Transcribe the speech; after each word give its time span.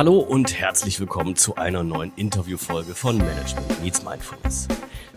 Hallo 0.00 0.16
und 0.16 0.58
herzlich 0.58 0.98
willkommen 0.98 1.36
zu 1.36 1.56
einer 1.56 1.82
neuen 1.82 2.10
Interviewfolge 2.16 2.94
von 2.94 3.18
Management 3.18 3.82
Meets 3.82 4.02
Mindfulness. 4.02 4.66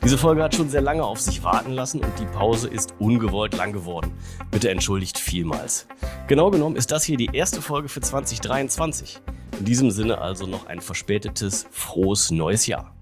Diese 0.03 0.17
Folge 0.17 0.43
hat 0.43 0.55
schon 0.55 0.67
sehr 0.67 0.81
lange 0.81 1.05
auf 1.05 1.21
sich 1.21 1.41
warten 1.41 1.71
lassen 1.71 2.03
und 2.03 2.11
die 2.19 2.25
Pause 2.25 2.67
ist 2.67 2.93
ungewollt 2.99 3.55
lang 3.55 3.71
geworden. 3.71 4.11
Bitte 4.51 4.69
entschuldigt 4.69 5.17
vielmals. 5.17 5.87
Genau 6.27 6.51
genommen 6.51 6.75
ist 6.75 6.91
das 6.91 7.05
hier 7.05 7.15
die 7.15 7.29
erste 7.31 7.61
Folge 7.61 7.87
für 7.87 8.01
2023. 8.01 9.21
In 9.57 9.63
diesem 9.63 9.89
Sinne 9.89 10.17
also 10.17 10.47
noch 10.47 10.65
ein 10.65 10.81
verspätetes, 10.81 11.65
frohes 11.71 12.29
neues 12.29 12.67
Jahr. 12.67 12.93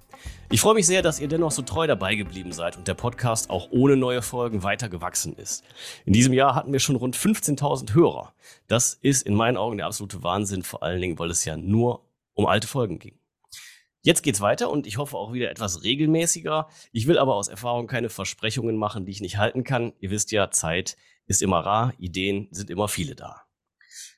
Ich 0.53 0.59
freue 0.59 0.73
mich 0.73 0.85
sehr, 0.85 1.01
dass 1.01 1.21
ihr 1.21 1.29
dennoch 1.29 1.51
so 1.51 1.61
treu 1.61 1.87
dabei 1.87 2.15
geblieben 2.15 2.51
seid 2.51 2.75
und 2.75 2.85
der 2.85 2.93
Podcast 2.93 3.49
auch 3.49 3.69
ohne 3.71 3.95
neue 3.95 4.21
Folgen 4.21 4.63
weiter 4.63 4.89
gewachsen 4.89 5.33
ist. 5.37 5.63
In 6.03 6.11
diesem 6.11 6.33
Jahr 6.33 6.55
hatten 6.55 6.73
wir 6.73 6.81
schon 6.81 6.97
rund 6.97 7.15
15.000 7.15 7.93
Hörer. 7.93 8.33
Das 8.67 8.93
ist 8.93 9.25
in 9.25 9.33
meinen 9.33 9.55
Augen 9.55 9.77
der 9.77 9.85
absolute 9.85 10.23
Wahnsinn, 10.23 10.63
vor 10.63 10.83
allen 10.83 10.99
Dingen, 10.99 11.17
weil 11.19 11.31
es 11.31 11.45
ja 11.45 11.55
nur 11.55 12.05
um 12.33 12.47
alte 12.47 12.67
Folgen 12.67 12.99
ging. 12.99 13.17
Jetzt 14.01 14.23
geht's 14.23 14.41
weiter 14.41 14.69
und 14.69 14.87
ich 14.87 14.97
hoffe 14.97 15.15
auch 15.15 15.31
wieder 15.31 15.49
etwas 15.49 15.83
regelmäßiger. 15.83 16.67
Ich 16.91 17.07
will 17.07 17.17
aber 17.17 17.35
aus 17.35 17.47
Erfahrung 17.47 17.87
keine 17.87 18.09
Versprechungen 18.09 18.75
machen, 18.75 19.05
die 19.05 19.13
ich 19.13 19.21
nicht 19.21 19.37
halten 19.37 19.63
kann. 19.63 19.93
Ihr 20.01 20.11
wisst 20.11 20.33
ja, 20.33 20.51
Zeit 20.51 20.97
ist 21.27 21.41
immer 21.41 21.59
rar, 21.59 21.93
Ideen 21.97 22.49
sind 22.51 22.69
immer 22.69 22.89
viele 22.89 23.15
da. 23.15 23.43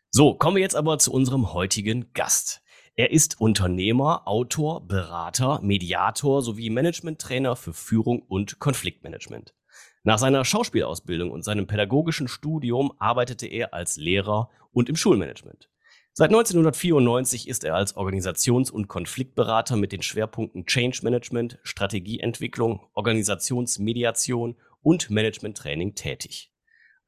So, 0.10 0.34
kommen 0.34 0.56
wir 0.56 0.64
jetzt 0.64 0.76
aber 0.76 0.98
zu 0.98 1.14
unserem 1.14 1.54
heutigen 1.54 2.12
Gast. 2.14 2.63
Er 2.96 3.10
ist 3.10 3.42
Unternehmer, 3.42 4.28
Autor, 4.28 4.88
Berater, 4.88 5.60
Mediator 5.64 6.44
sowie 6.44 6.70
Managementtrainer 6.70 7.56
für 7.56 7.74
Führung 7.74 8.22
und 8.22 8.60
Konfliktmanagement. 8.60 9.56
Nach 10.04 10.20
seiner 10.20 10.46
Schauspielausbildung 10.46 11.32
und 11.32 11.44
seinem 11.44 11.66
pädagogischen 11.66 12.28
Studium 12.28 12.94
arbeitete 13.00 13.48
er 13.48 13.74
als 13.74 13.98
Lehrer 13.98 14.52
und 14.72 14.90
im 14.90 14.96
Schulmanagement. 14.96 15.72
Seit 16.12 16.30
1994 16.30 17.48
ist 17.48 17.64
er 17.64 17.74
als 17.74 17.96
Organisations- 17.96 18.70
und 18.70 18.88
Konfliktberater 18.88 19.76
mit 19.76 19.92
den 19.92 20.04
Schwerpunkten 20.04 20.68
Change 20.68 21.00
Management, 21.02 21.58
Strategieentwicklung, 21.64 22.82
Organisationsmediation 22.94 24.56
und 24.84 25.10
Managementtraining 25.10 25.96
tätig. 25.96 26.54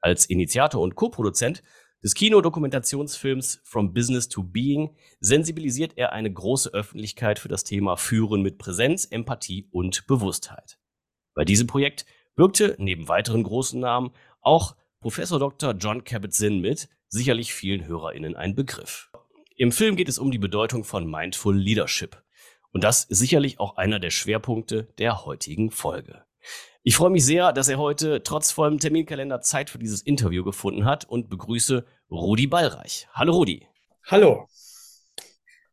Als 0.01 0.25
Initiator 0.25 0.81
und 0.81 0.95
Co-Produzent 0.95 1.61
des 2.05 2.13
Kinodokumentationsfilms 2.13 3.61
From 3.63 3.91
Business 3.91 4.29
to 4.29 4.43
Being 4.43 4.95
sensibilisiert 5.21 5.93
er 5.95 6.13
eine 6.13 6.31
große 6.31 6.71
Öffentlichkeit 6.71 7.39
für 7.39 7.47
das 7.47 7.63
Thema 7.63 7.97
Führen 7.97 8.43
mit 8.43 8.59
Präsenz, 8.59 9.05
Empathie 9.05 9.67
und 9.71 10.05
Bewusstheit. 10.05 10.77
Bei 11.33 11.45
diesem 11.45 11.65
Projekt 11.65 12.05
wirkte 12.35 12.75
neben 12.77 13.07
weiteren 13.07 13.41
großen 13.41 13.79
Namen 13.79 14.11
auch 14.41 14.75
Professor 14.99 15.39
Dr. 15.39 15.73
John 15.73 16.03
Kabat-Zinn 16.03 16.61
mit, 16.61 16.89
sicherlich 17.07 17.55
vielen 17.55 17.87
HörerInnen 17.87 18.35
ein 18.35 18.53
Begriff. 18.53 19.09
Im 19.55 19.71
Film 19.71 19.95
geht 19.95 20.07
es 20.07 20.19
um 20.19 20.29
die 20.29 20.37
Bedeutung 20.37 20.83
von 20.83 21.09
Mindful 21.09 21.57
Leadership. 21.57 22.21
Und 22.71 22.83
das 22.83 23.05
ist 23.05 23.17
sicherlich 23.17 23.59
auch 23.59 23.77
einer 23.77 23.97
der 23.97 24.11
Schwerpunkte 24.11 24.83
der 24.99 25.25
heutigen 25.25 25.71
Folge. 25.71 26.23
Ich 26.87 26.95
freue 26.95 27.09
mich 27.09 27.25
sehr, 27.25 27.51
dass 27.51 27.67
er 27.67 27.79
heute 27.79 28.21
trotz 28.21 28.51
vollem 28.51 28.77
Terminkalender 28.77 29.41
Zeit 29.41 29.71
für 29.71 29.79
dieses 29.79 30.03
Interview 30.03 30.43
gefunden 30.43 30.85
hat 30.85 31.03
und 31.03 31.31
begrüße 31.31 31.83
Rudi 32.11 32.45
Ballreich. 32.45 33.07
Hallo 33.11 33.33
Rudi. 33.33 33.67
Hallo. 34.05 34.47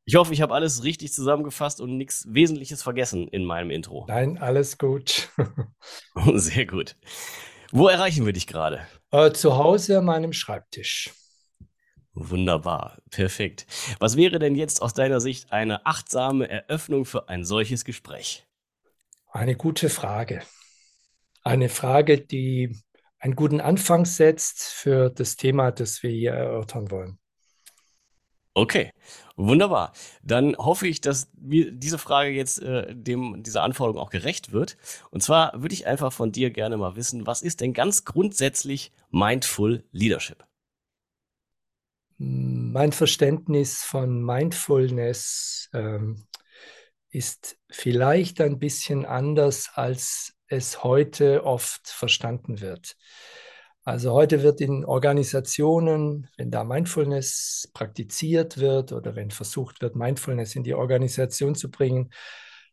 Ich 0.06 0.14
hoffe, 0.14 0.32
ich 0.32 0.40
habe 0.40 0.54
alles 0.54 0.84
richtig 0.84 1.12
zusammengefasst 1.12 1.82
und 1.82 1.98
nichts 1.98 2.26
Wesentliches 2.30 2.82
vergessen 2.82 3.28
in 3.28 3.44
meinem 3.44 3.70
Intro. 3.70 4.06
Nein, 4.08 4.38
alles 4.38 4.78
gut. 4.78 5.28
Sehr 6.34 6.64
gut. 6.64 6.96
Wo 7.72 7.88
erreichen 7.88 8.24
wir 8.24 8.32
dich 8.32 8.46
gerade? 8.46 8.86
Äh, 9.10 9.32
zu 9.32 9.58
Hause 9.58 9.98
an 9.98 10.06
meinem 10.06 10.32
Schreibtisch. 10.32 11.10
Wunderbar, 12.14 13.02
perfekt. 13.10 13.66
Was 13.98 14.16
wäre 14.16 14.38
denn 14.38 14.54
jetzt 14.54 14.80
aus 14.80 14.94
deiner 14.94 15.20
Sicht 15.20 15.52
eine 15.52 15.84
achtsame 15.84 16.48
Eröffnung 16.48 17.04
für 17.04 17.28
ein 17.28 17.44
solches 17.44 17.84
Gespräch? 17.84 18.46
Eine 19.30 19.56
gute 19.56 19.90
Frage 19.90 20.42
eine 21.42 21.68
Frage, 21.68 22.20
die 22.20 22.76
einen 23.18 23.36
guten 23.36 23.60
Anfang 23.60 24.04
setzt 24.04 24.62
für 24.62 25.10
das 25.10 25.36
Thema, 25.36 25.70
das 25.70 26.02
wir 26.02 26.10
hier 26.10 26.32
erörtern 26.32 26.90
wollen. 26.90 27.18
Okay, 28.54 28.90
wunderbar. 29.36 29.92
Dann 30.22 30.54
hoffe 30.58 30.86
ich, 30.86 31.00
dass 31.00 31.30
mir 31.40 31.72
diese 31.72 31.96
Frage 31.96 32.30
jetzt 32.30 32.60
äh, 32.60 32.94
dem 32.94 33.42
dieser 33.42 33.62
Anforderung 33.62 34.00
auch 34.00 34.10
gerecht 34.10 34.52
wird. 34.52 34.76
Und 35.10 35.22
zwar 35.22 35.62
würde 35.62 35.74
ich 35.74 35.86
einfach 35.86 36.12
von 36.12 36.32
dir 36.32 36.50
gerne 36.50 36.76
mal 36.76 36.94
wissen, 36.94 37.26
was 37.26 37.40
ist 37.40 37.62
denn 37.62 37.72
ganz 37.72 38.04
grundsätzlich 38.04 38.92
Mindful 39.10 39.84
Leadership? 39.92 40.44
Mein 42.18 42.92
Verständnis 42.92 43.82
von 43.82 44.22
Mindfulness 44.22 45.70
ähm, 45.72 46.26
ist 47.08 47.56
vielleicht 47.70 48.40
ein 48.40 48.58
bisschen 48.58 49.06
anders 49.06 49.70
als 49.74 50.34
es 50.52 50.84
heute 50.84 51.44
oft 51.44 51.88
verstanden 51.88 52.60
wird. 52.60 52.96
Also 53.84 54.12
heute 54.12 54.42
wird 54.42 54.60
in 54.60 54.84
Organisationen, 54.84 56.28
wenn 56.36 56.50
da 56.52 56.62
Mindfulness 56.62 57.70
praktiziert 57.74 58.58
wird 58.58 58.92
oder 58.92 59.16
wenn 59.16 59.30
versucht 59.32 59.80
wird, 59.80 59.96
Mindfulness 59.96 60.54
in 60.54 60.62
die 60.62 60.74
Organisation 60.74 61.56
zu 61.56 61.70
bringen, 61.70 62.10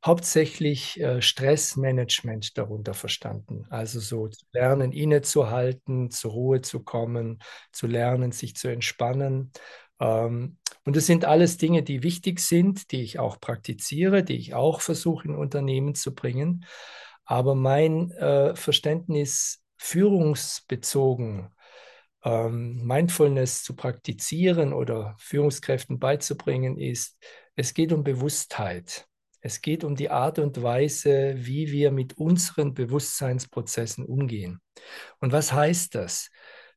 hauptsächlich 0.06 1.00
äh, 1.00 1.22
Stressmanagement 1.22 2.58
darunter 2.58 2.94
verstanden. 2.94 3.66
Also 3.70 4.00
so 4.00 4.28
zu 4.28 4.46
lernen, 4.54 4.92
innezuhalten, 4.92 6.12
zur 6.12 6.32
Ruhe 6.32 6.62
zu 6.62 6.84
kommen, 6.84 7.40
zu 7.72 7.88
lernen, 7.88 8.32
sich 8.32 8.56
zu 8.56 8.68
entspannen. 8.68 9.52
Ähm, 10.00 10.58
und 10.86 10.96
das 10.96 11.06
sind 11.06 11.26
alles 11.26 11.58
Dinge, 11.58 11.82
die 11.82 12.04
wichtig 12.04 12.40
sind, 12.40 12.92
die 12.92 13.02
ich 13.02 13.20
auch 13.20 13.40
praktiziere, 13.40 14.24
die 14.24 14.38
ich 14.38 14.54
auch 14.54 14.82
versuche 14.82 15.28
in 15.28 15.36
Unternehmen 15.36 15.96
zu 15.96 16.14
bringen. 16.14 16.66
Aber 17.30 17.54
mein 17.54 18.10
äh, 18.14 18.56
Verständnis 18.56 19.62
führungsbezogen, 19.78 21.52
ähm, 22.24 22.84
Mindfulness 22.84 23.64
zu 23.64 23.76
praktizieren 23.76 24.74
oder 24.74 25.16
Führungskräften 25.20 26.00
beizubringen, 26.00 26.80
ist, 26.80 27.20
es 27.56 27.76
geht 27.76 27.94
um 27.94 28.04
Bewusstheit. 28.04 29.06
Es 29.42 29.62
geht 29.62 29.84
um 29.84 29.96
die 29.96 30.10
Art 30.10 30.40
und 30.40 30.64
Weise, 30.64 31.36
wie 31.38 31.72
wir 31.72 31.92
mit 31.92 32.18
unseren 32.18 32.74
Bewusstseinsprozessen 32.74 34.06
umgehen. 34.06 34.60
Und 35.20 35.32
was 35.32 35.54
heißt 35.54 35.94
das? 35.94 36.32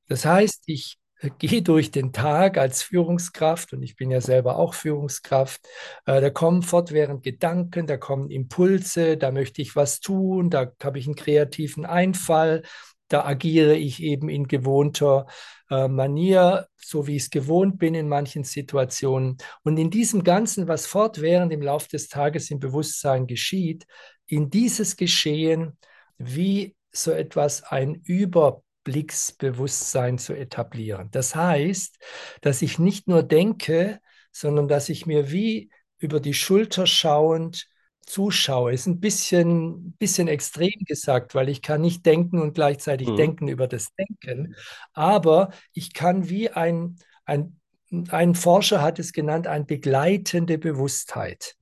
Das 0.06 0.26
heißt, 0.26 0.64
ich 0.66 0.98
gehe 1.38 1.62
durch 1.62 1.90
den 1.90 2.12
Tag 2.12 2.58
als 2.58 2.82
Führungskraft 2.82 3.72
und 3.72 3.82
ich 3.82 3.96
bin 3.96 4.10
ja 4.10 4.20
selber 4.20 4.56
auch 4.56 4.74
Führungskraft. 4.74 5.66
Äh, 6.06 6.20
da 6.20 6.30
kommen 6.30 6.62
fortwährend 6.62 7.22
Gedanken, 7.22 7.86
da 7.86 7.96
kommen 7.96 8.30
Impulse, 8.30 9.16
da 9.16 9.30
möchte 9.30 9.62
ich 9.62 9.76
was 9.76 10.00
tun, 10.00 10.50
da 10.50 10.72
habe 10.82 10.98
ich 10.98 11.06
einen 11.06 11.14
kreativen 11.14 11.86
Einfall, 11.86 12.62
da 13.08 13.24
agiere 13.24 13.76
ich 13.76 14.02
eben 14.02 14.28
in 14.28 14.48
gewohnter 14.48 15.26
äh, 15.70 15.86
Manier, 15.86 16.66
so 16.76 17.06
wie 17.06 17.16
ich 17.16 17.24
es 17.24 17.30
gewohnt 17.30 17.78
bin 17.78 17.94
in 17.94 18.08
manchen 18.08 18.44
Situationen. 18.44 19.36
Und 19.62 19.76
in 19.76 19.90
diesem 19.90 20.24
Ganzen, 20.24 20.66
was 20.66 20.86
fortwährend 20.86 21.52
im 21.52 21.62
Laufe 21.62 21.88
des 21.88 22.08
Tages 22.08 22.50
im 22.50 22.58
Bewusstsein 22.58 23.26
geschieht, 23.26 23.86
in 24.26 24.50
dieses 24.50 24.96
Geschehen 24.96 25.78
wie 26.16 26.74
so 26.90 27.10
etwas 27.10 27.62
ein 27.62 27.94
Über 27.94 28.62
Blicksbewusstsein 28.84 30.18
zu 30.18 30.34
etablieren. 30.34 31.08
Das 31.10 31.34
heißt, 31.34 31.98
dass 32.40 32.62
ich 32.62 32.78
nicht 32.78 33.08
nur 33.08 33.22
denke, 33.22 34.00
sondern 34.32 34.68
dass 34.68 34.88
ich 34.88 35.06
mir 35.06 35.30
wie 35.30 35.70
über 35.98 36.20
die 36.20 36.34
Schulter 36.34 36.86
schauend 36.86 37.68
zuschaue. 38.04 38.72
Ist 38.72 38.86
ein 38.86 39.00
bisschen, 39.00 39.92
bisschen 39.98 40.28
extrem 40.28 40.84
gesagt, 40.86 41.34
weil 41.34 41.48
ich 41.48 41.62
kann 41.62 41.80
nicht 41.80 42.04
denken 42.04 42.40
und 42.40 42.54
gleichzeitig 42.54 43.08
mhm. 43.08 43.16
denken 43.16 43.48
über 43.48 43.68
das 43.68 43.88
Denken. 43.94 44.56
Aber 44.92 45.50
ich 45.72 45.92
kann 45.92 46.28
wie 46.28 46.50
ein, 46.50 46.96
ein, 47.24 47.60
ein 48.08 48.34
Forscher 48.34 48.82
hat 48.82 48.98
es 48.98 49.12
genannt, 49.12 49.46
eine 49.46 49.64
begleitende 49.64 50.58
Bewusstheit. 50.58 51.54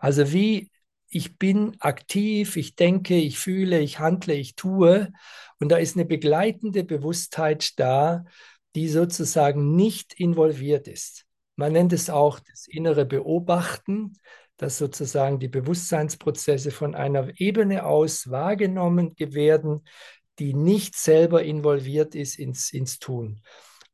Also 0.00 0.32
wie 0.32 0.70
ich 1.08 1.38
bin 1.38 1.76
aktiv, 1.80 2.56
ich 2.56 2.74
denke, 2.74 3.16
ich 3.16 3.38
fühle, 3.38 3.80
ich 3.80 3.98
handle, 3.98 4.34
ich 4.34 4.54
tue. 4.54 5.12
Und 5.58 5.70
da 5.70 5.76
ist 5.76 5.96
eine 5.96 6.04
begleitende 6.04 6.84
Bewusstheit 6.84 7.78
da, 7.78 8.24
die 8.74 8.88
sozusagen 8.88 9.74
nicht 9.74 10.14
involviert 10.14 10.88
ist. 10.88 11.24
Man 11.56 11.72
nennt 11.72 11.92
es 11.92 12.10
auch 12.10 12.38
das 12.40 12.66
innere 12.68 13.06
Beobachten, 13.06 14.18
dass 14.58 14.78
sozusagen 14.78 15.38
die 15.38 15.48
Bewusstseinsprozesse 15.48 16.70
von 16.70 16.94
einer 16.94 17.30
Ebene 17.40 17.84
aus 17.84 18.30
wahrgenommen 18.30 19.14
werden, 19.18 19.82
die 20.38 20.54
nicht 20.54 20.94
selber 20.94 21.42
involviert 21.42 22.14
ist 22.14 22.38
ins, 22.38 22.72
ins 22.72 22.98
Tun. 22.98 23.40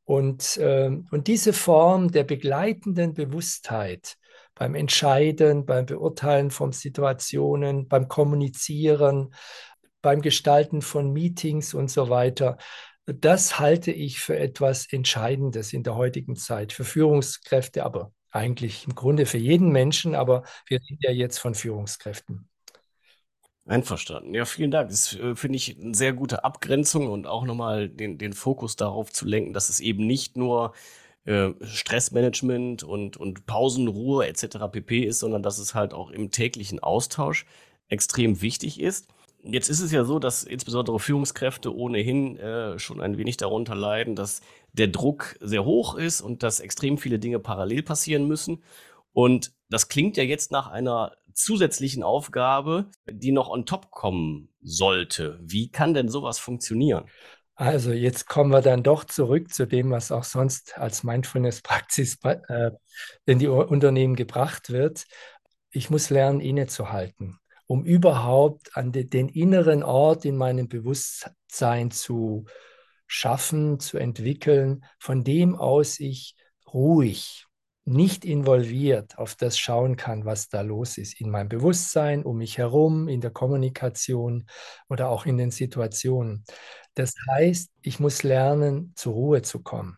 Und, 0.05 0.57
äh, 0.57 0.91
und 1.11 1.27
diese 1.27 1.53
Form 1.53 2.11
der 2.11 2.23
begleitenden 2.23 3.13
Bewusstheit, 3.13 4.17
beim 4.55 4.75
Entscheiden, 4.75 5.65
beim 5.65 5.85
Beurteilen 5.85 6.51
von 6.51 6.71
Situationen, 6.71 7.87
beim 7.87 8.07
Kommunizieren, 8.07 9.33
beim 10.01 10.21
Gestalten 10.21 10.81
von 10.81 11.11
Meetings 11.11 11.73
und 11.73 11.89
so 11.89 12.09
weiter. 12.09 12.57
Das 13.05 13.59
halte 13.59 13.91
ich 13.91 14.19
für 14.19 14.37
etwas 14.37 14.91
Entscheidendes 14.91 15.73
in 15.73 15.83
der 15.83 15.95
heutigen 15.95 16.35
Zeit, 16.35 16.71
für 16.71 16.83
Führungskräfte, 16.83 17.83
aber 17.83 18.13
eigentlich 18.31 18.85
im 18.85 18.95
Grunde 18.95 19.25
für 19.25 19.37
jeden 19.37 19.71
Menschen, 19.71 20.15
aber 20.15 20.43
wir 20.67 20.79
reden 20.79 20.99
ja 21.01 21.11
jetzt 21.11 21.39
von 21.39 21.55
Führungskräften. 21.55 22.47
Einverstanden. 23.65 24.33
Ja, 24.33 24.43
vielen 24.43 24.71
Dank. 24.71 24.89
Das 24.89 25.15
äh, 25.15 25.35
finde 25.35 25.55
ich 25.55 25.79
eine 25.79 25.95
sehr 25.95 26.11
gute 26.11 26.43
Abgrenzung 26.43 27.09
und 27.09 27.27
auch 27.27 27.45
nochmal 27.45 27.87
den, 27.87 28.17
den 28.17 28.33
Fokus 28.33 28.75
darauf 28.75 29.11
zu 29.11 29.25
lenken, 29.25 29.53
dass 29.53 29.69
es 29.69 29.79
eben 29.79 30.05
nicht 30.05 30.35
nur 30.35 30.73
äh, 31.25 31.51
Stressmanagement 31.61 32.83
und, 32.83 33.17
und 33.17 33.45
Pausenruhe 33.45 34.27
etc. 34.27 34.57
pp 34.71 35.03
ist, 35.03 35.19
sondern 35.19 35.43
dass 35.43 35.57
es 35.57 35.73
halt 35.73 35.93
auch 35.93 36.11
im 36.11 36.31
täglichen 36.31 36.79
Austausch 36.79 37.45
extrem 37.87 38.41
wichtig 38.41 38.79
ist. 38.79 39.07
Jetzt 39.45 39.69
ist 39.69 39.81
es 39.81 39.91
ja 39.91 40.05
so, 40.05 40.19
dass 40.19 40.43
insbesondere 40.43 40.99
Führungskräfte 40.99 41.75
ohnehin 41.75 42.37
äh, 42.37 42.79
schon 42.79 43.01
ein 43.01 43.17
wenig 43.17 43.37
darunter 43.37 43.75
leiden, 43.75 44.15
dass 44.15 44.41
der 44.71 44.87
Druck 44.87 45.37
sehr 45.41 45.65
hoch 45.65 45.95
ist 45.95 46.21
und 46.21 46.43
dass 46.43 46.61
extrem 46.61 46.97
viele 46.97 47.19
Dinge 47.19 47.39
parallel 47.39 47.83
passieren 47.83 48.25
müssen. 48.25 48.63
Und 49.11 49.51
das 49.69 49.89
klingt 49.89 50.17
ja 50.17 50.23
jetzt 50.23 50.51
nach 50.51 50.67
einer 50.67 51.11
zusätzlichen 51.33 52.03
Aufgabe, 52.03 52.85
die 53.09 53.31
noch 53.31 53.49
on 53.49 53.65
top 53.65 53.91
kommen 53.91 54.49
sollte. 54.61 55.39
Wie 55.41 55.69
kann 55.69 55.93
denn 55.93 56.09
sowas 56.09 56.39
funktionieren? 56.39 57.05
Also 57.55 57.91
jetzt 57.91 58.27
kommen 58.27 58.51
wir 58.51 58.61
dann 58.61 58.83
doch 58.83 59.03
zurück 59.03 59.53
zu 59.53 59.67
dem, 59.67 59.91
was 59.91 60.11
auch 60.11 60.23
sonst 60.23 60.77
als 60.77 61.03
Mindfulness-Praxis 61.03 62.17
äh, 62.23 62.71
in 63.25 63.39
die 63.39 63.47
Unternehmen 63.47 64.15
gebracht 64.15 64.71
wird. 64.71 65.05
Ich 65.69 65.89
muss 65.89 66.09
lernen, 66.09 66.39
innezuhalten 66.39 67.39
um 67.73 67.85
überhaupt 67.85 68.75
an 68.75 68.91
de, 68.91 69.03
den 69.03 69.29
inneren 69.29 69.83
Ort 69.83 70.25
in 70.25 70.35
meinem 70.35 70.67
Bewusstsein 70.67 71.91
zu 71.91 72.45
schaffen, 73.07 73.79
zu 73.79 73.97
entwickeln, 73.97 74.85
von 74.99 75.23
dem 75.23 75.55
aus 75.55 75.99
ich 75.99 76.35
ruhig, 76.71 77.45
nicht 77.85 78.23
involviert 78.23 79.17
auf 79.17 79.35
das 79.35 79.57
schauen 79.57 79.97
kann, 79.97 80.25
was 80.25 80.49
da 80.49 80.61
los 80.61 80.97
ist 80.97 81.19
in 81.19 81.29
meinem 81.29 81.49
Bewusstsein, 81.49 82.23
um 82.23 82.37
mich 82.37 82.57
herum, 82.57 83.07
in 83.07 83.19
der 83.19 83.31
Kommunikation 83.31 84.47
oder 84.89 85.09
auch 85.09 85.25
in 85.25 85.37
den 85.37 85.51
Situationen. 85.51 86.45
Das 86.93 87.13
heißt, 87.31 87.71
ich 87.81 87.99
muss 87.99 88.23
lernen, 88.23 88.93
zur 88.95 89.13
Ruhe 89.13 89.41
zu 89.41 89.61
kommen. 89.61 89.97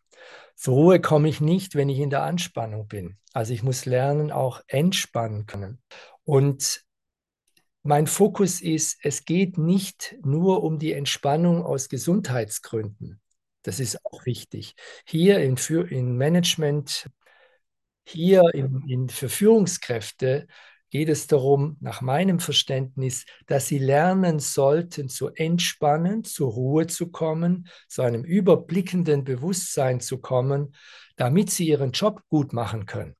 Zur 0.55 0.75
Ruhe 0.75 1.01
komme 1.01 1.29
ich 1.29 1.41
nicht, 1.41 1.75
wenn 1.75 1.89
ich 1.89 1.99
in 1.99 2.09
der 2.09 2.23
Anspannung 2.23 2.87
bin. 2.87 3.17
Also 3.33 3.53
ich 3.53 3.61
muss 3.61 3.85
lernen, 3.85 4.31
auch 4.31 4.61
entspannen 4.67 5.45
können. 5.45 5.81
Und 6.23 6.85
mein 7.83 8.07
Fokus 8.07 8.61
ist, 8.61 8.97
es 9.03 9.25
geht 9.25 9.59
nicht 9.59 10.15
nur 10.23 10.63
um 10.63 10.79
die 10.79 10.93
Entspannung 10.93 11.63
aus 11.63 11.87
Gesundheitsgründen. 11.89 13.21
Das 13.61 13.79
ist 13.79 14.03
auch 14.05 14.25
wichtig. 14.25 14.75
Hier 15.05 15.39
in, 15.39 15.57
in 15.89 16.17
Management, 16.17 17.09
hier 18.05 18.43
in, 18.53 18.83
in, 18.87 19.09
für 19.09 19.29
Führungskräfte 19.29 20.47
geht 20.89 21.09
es 21.09 21.27
darum, 21.27 21.77
nach 21.81 22.01
meinem 22.01 22.39
Verständnis, 22.39 23.25
dass 23.47 23.67
sie 23.67 23.79
lernen 23.79 24.39
sollten, 24.39 25.09
zu 25.09 25.29
entspannen, 25.29 26.23
zur 26.23 26.51
Ruhe 26.51 26.87
zu 26.87 27.11
kommen, 27.11 27.67
zu 27.87 28.01
einem 28.01 28.23
überblickenden 28.23 29.23
Bewusstsein 29.23 29.99
zu 29.99 30.19
kommen, 30.19 30.75
damit 31.17 31.49
sie 31.49 31.67
ihren 31.67 31.91
Job 31.91 32.21
gut 32.29 32.53
machen 32.53 32.85
können 32.85 33.15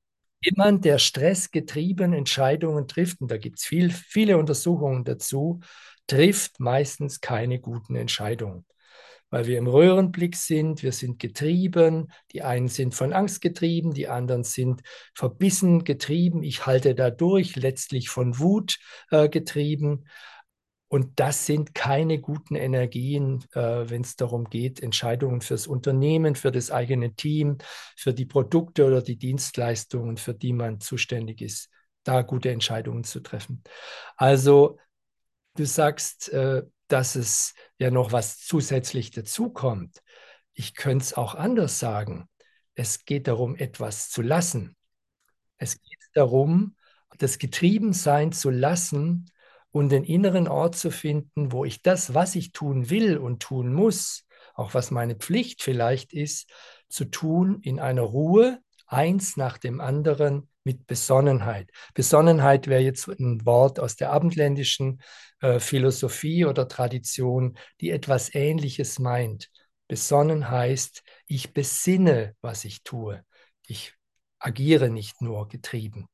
jemand, 0.46 0.86
der 0.86 1.00
stressgetrieben 1.00 2.14
Entscheidungen 2.14 2.88
trifft, 2.88 3.22
und 3.22 3.32
da 3.32 3.38
gibt 3.38 3.60
es 3.60 3.66
viel, 3.66 3.90
viele 3.90 4.38
Untersuchungen 4.38 5.04
dazu, 5.04 5.60
trifft 6.08 6.60
meistens 6.60 7.20
keine 7.20 7.60
guten 7.60 7.96
Entscheidungen. 7.96 8.66
Weil 9.30 9.48
wir 9.48 9.58
im 9.58 9.68
Röhrenblick 9.68 10.36
sind, 10.36 10.84
wir 10.84 10.92
sind 10.92 11.20
getrieben, 11.20 12.12
die 12.32 12.44
einen 12.44 12.68
sind 12.68 12.96
von 12.96 13.12
Angst 13.12 13.42
getrieben, 13.42 13.94
die 13.94 14.08
anderen 14.08 14.44
sind 14.44 14.82
verbissen 15.14 15.84
getrieben, 15.84 16.44
ich 16.44 16.66
halte 16.66 16.96
da 16.96 17.10
durch, 17.10 17.56
letztlich 17.56 18.10
von 18.10 18.40
Wut 18.40 18.78
äh, 19.12 19.28
getrieben. 19.28 20.06
Und 20.88 21.20
das 21.20 21.46
sind 21.46 21.74
keine 21.74 22.20
guten 22.20 22.56
Energien, 22.56 23.44
äh, 23.54 23.90
wenn 23.90 24.02
es 24.02 24.16
darum 24.16 24.46
geht, 24.46 24.82
Entscheidungen 24.82 25.42
fürs 25.42 25.68
Unternehmen, 25.68 26.36
für 26.36 26.52
das 26.52 26.70
eigene 26.70 27.16
Team, 27.16 27.58
für 27.98 28.14
die 28.14 28.26
Produkte 28.26 28.86
oder 28.86 29.02
die 29.02 29.18
Dienstleistungen, 29.18 30.18
für 30.18 30.36
die 30.36 30.54
man 30.54 30.80
zuständig 30.80 31.42
ist, 31.42 31.70
da 32.04 32.22
gute 32.22 32.52
Entscheidungen 32.52 33.04
zu 33.04 33.20
treffen. 33.20 33.64
Also 34.16 34.78
du 35.56 35.66
sagst, 35.66 36.30
äh, 36.30 36.64
dass 36.88 37.16
es 37.16 37.54
ja 37.78 37.92
noch 37.92 38.12
was 38.12 38.40
zusätzlich 38.40 39.12
dazukommt. 39.12 40.02
Ich 40.54 40.76
könnte 40.76 41.04
es 41.04 41.14
auch 41.14 41.36
anders 41.36 41.80
sagen. 41.80 42.30
Es 42.76 43.06
geht 43.06 43.28
darum, 43.28 43.56
etwas 43.56 44.10
zu 44.10 44.22
lassen. 44.22 44.76
Es 45.58 45.82
geht 45.82 46.00
darum, 46.14 46.76
das 47.18 47.38
Getriebensein 47.38 48.32
zu 48.32 48.50
lassen 48.50 49.32
und 49.72 49.90
den 49.90 50.04
inneren 50.04 50.48
Ort 50.48 50.76
zu 50.76 50.92
finden, 50.92 51.52
wo 51.52 51.66
ich 51.66 51.82
das, 51.82 52.14
was 52.14 52.36
ich 52.36 52.52
tun 52.52 52.90
will 52.90 53.18
und 53.18 53.42
tun 53.42 53.74
muss, 53.74 54.26
auch 54.54 54.74
was 54.74 54.92
meine 54.92 55.16
Pflicht 55.16 55.62
vielleicht 55.62 56.14
ist, 56.14 56.50
zu 56.88 57.06
tun 57.06 57.60
in 57.62 57.80
einer 57.80 58.04
Ruhe, 58.04 58.60
eins 58.88 59.38
nach 59.38 59.58
dem 59.58 59.82
anderen 59.82 60.50
mit 60.66 60.88
Besonnenheit. 60.88 61.70
Besonnenheit 61.94 62.68
wäre 62.68 62.82
jetzt 62.82 63.08
ein 63.08 63.46
Wort 63.46 63.80
aus 63.80 63.96
der 63.96 64.12
abendländischen 64.12 65.02
äh, 65.40 65.60
Philosophie 65.60 66.46
oder 66.46 66.68
Tradition, 66.68 67.58
die 67.80 67.92
etwas 67.92 68.34
Ähnliches 68.34 69.00
meint. 69.00 69.50
Besonnen 69.88 70.50
heißt, 70.50 71.04
ich 71.28 71.54
besinne, 71.54 72.36
was 72.42 72.66
ich 72.66 72.84
tue. 72.84 73.24
Ich 73.68 73.94
agiere 74.40 74.90
nicht 74.90 75.22
nur 75.22 75.48
getrieben. 75.48 76.10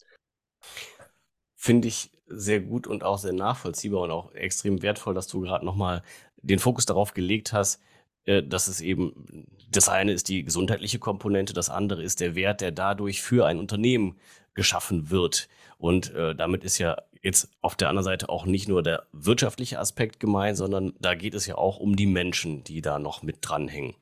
Finde 1.56 1.88
ich 1.88 2.12
sehr 2.28 2.60
gut 2.60 2.88
und 2.88 3.04
auch 3.04 3.18
sehr 3.18 3.34
nachvollziehbar 3.34 4.02
und 4.02 4.12
auch 4.12 4.34
extrem 4.34 4.82
wertvoll, 4.82 5.14
dass 5.14 5.28
du 5.28 5.42
gerade 5.42 5.66
nochmal 5.66 6.04
den 6.38 6.60
Fokus 6.60 6.86
darauf 6.86 7.14
gelegt 7.14 7.54
hast, 7.54 7.82
äh, 8.26 8.44
dass 8.44 8.68
es 8.68 8.82
eben, 8.82 9.48
das 9.70 9.90
eine 9.90 10.12
ist 10.12 10.30
die 10.30 10.44
gesundheitliche 10.44 11.00
Komponente, 11.00 11.54
das 11.54 11.70
andere 11.70 12.04
ist 12.04 12.20
der 12.20 12.36
Wert, 12.36 12.62
der 12.62 12.72
dadurch 12.72 13.22
für 13.22 13.46
ein 13.46 13.60
Unternehmen 13.60 14.18
geschaffen 14.54 15.10
wird. 15.10 15.48
Und 15.78 16.14
äh, 16.14 16.36
damit 16.36 16.64
ist 16.64 16.78
ja 16.78 16.98
jetzt 17.22 17.50
auf 17.62 17.76
der 17.76 17.90
anderen 17.90 18.06
Seite 18.06 18.30
auch 18.30 18.46
nicht 18.46 18.68
nur 18.68 18.84
der 18.84 19.06
wirtschaftliche 19.12 19.80
Aspekt 19.80 20.20
gemeint, 20.20 20.58
sondern 20.58 20.94
da 21.00 21.16
geht 21.16 21.34
es 21.34 21.46
ja 21.46 21.56
auch 21.56 21.78
um 21.78 21.96
die 21.96 22.08
Menschen, 22.08 22.64
die 22.64 22.82
da 22.82 23.00
noch 23.00 23.22
mit 23.22 23.38
dranhängen. 23.42 23.96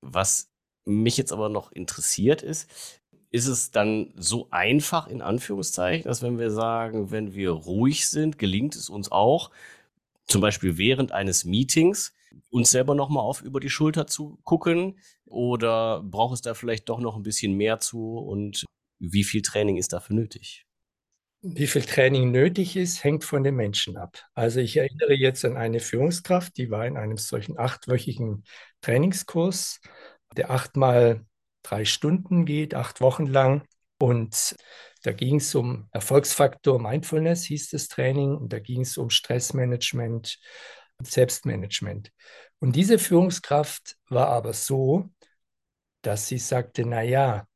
Was 0.00 0.50
mich 0.84 1.16
jetzt 1.16 1.32
aber 1.32 1.48
noch 1.48 1.72
interessiert 1.72 2.42
ist, 2.42 2.70
ist 3.30 3.46
es 3.46 3.70
dann 3.70 4.12
so 4.16 4.48
einfach 4.50 5.06
in 5.06 5.20
Anführungszeichen, 5.20 6.04
dass 6.04 6.22
wenn 6.22 6.38
wir 6.38 6.50
sagen, 6.50 7.10
wenn 7.10 7.34
wir 7.34 7.50
ruhig 7.50 8.08
sind, 8.08 8.38
gelingt 8.38 8.74
es 8.74 8.88
uns 8.88 9.12
auch, 9.12 9.50
zum 10.26 10.40
Beispiel 10.40 10.78
während 10.78 11.12
eines 11.12 11.44
Meetings, 11.44 12.12
uns 12.50 12.70
selber 12.70 12.94
nochmal 12.94 13.24
auf 13.24 13.42
über 13.42 13.60
die 13.60 13.70
Schulter 13.70 14.06
zu 14.06 14.38
gucken? 14.44 14.98
Oder 15.26 16.02
braucht 16.02 16.34
es 16.34 16.42
da 16.42 16.54
vielleicht 16.54 16.88
doch 16.88 17.00
noch 17.00 17.16
ein 17.16 17.22
bisschen 17.22 17.54
mehr 17.54 17.80
zu? 17.80 18.18
Und 18.18 18.64
wie 18.98 19.24
viel 19.24 19.42
Training 19.42 19.76
ist 19.76 19.92
dafür 19.92 20.16
nötig? 20.16 20.66
Wie 21.40 21.68
viel 21.68 21.82
Training 21.82 22.32
nötig 22.32 22.76
ist, 22.76 23.04
hängt 23.04 23.24
von 23.24 23.44
den 23.44 23.54
Menschen 23.54 23.96
ab. 23.96 24.18
Also 24.34 24.58
ich 24.58 24.76
erinnere 24.76 25.14
jetzt 25.14 25.44
an 25.44 25.56
eine 25.56 25.78
Führungskraft, 25.78 26.56
die 26.56 26.70
war 26.70 26.84
in 26.84 26.96
einem 26.96 27.16
solchen 27.16 27.58
achtwöchigen 27.58 28.44
Trainingskurs, 28.80 29.80
der 30.36 30.50
achtmal 30.50 31.24
drei 31.62 31.84
Stunden 31.84 32.44
geht, 32.44 32.74
acht 32.74 33.00
Wochen 33.00 33.26
lang. 33.26 33.62
Und 34.00 34.56
da 35.02 35.12
ging 35.12 35.36
es 35.36 35.54
um 35.54 35.88
Erfolgsfaktor 35.92 36.80
Mindfulness, 36.80 37.44
hieß 37.44 37.70
das 37.70 37.88
Training, 37.88 38.36
und 38.36 38.52
da 38.52 38.58
ging 38.58 38.80
es 38.80 38.98
um 38.98 39.10
Stressmanagement 39.10 40.38
und 40.98 41.06
Selbstmanagement. 41.06 42.12
Und 42.58 42.74
diese 42.74 42.98
Führungskraft 42.98 43.96
war 44.08 44.28
aber 44.28 44.52
so, 44.52 45.08
dass 46.02 46.26
sie 46.26 46.38
sagte, 46.38 46.84
naja, 46.84 47.47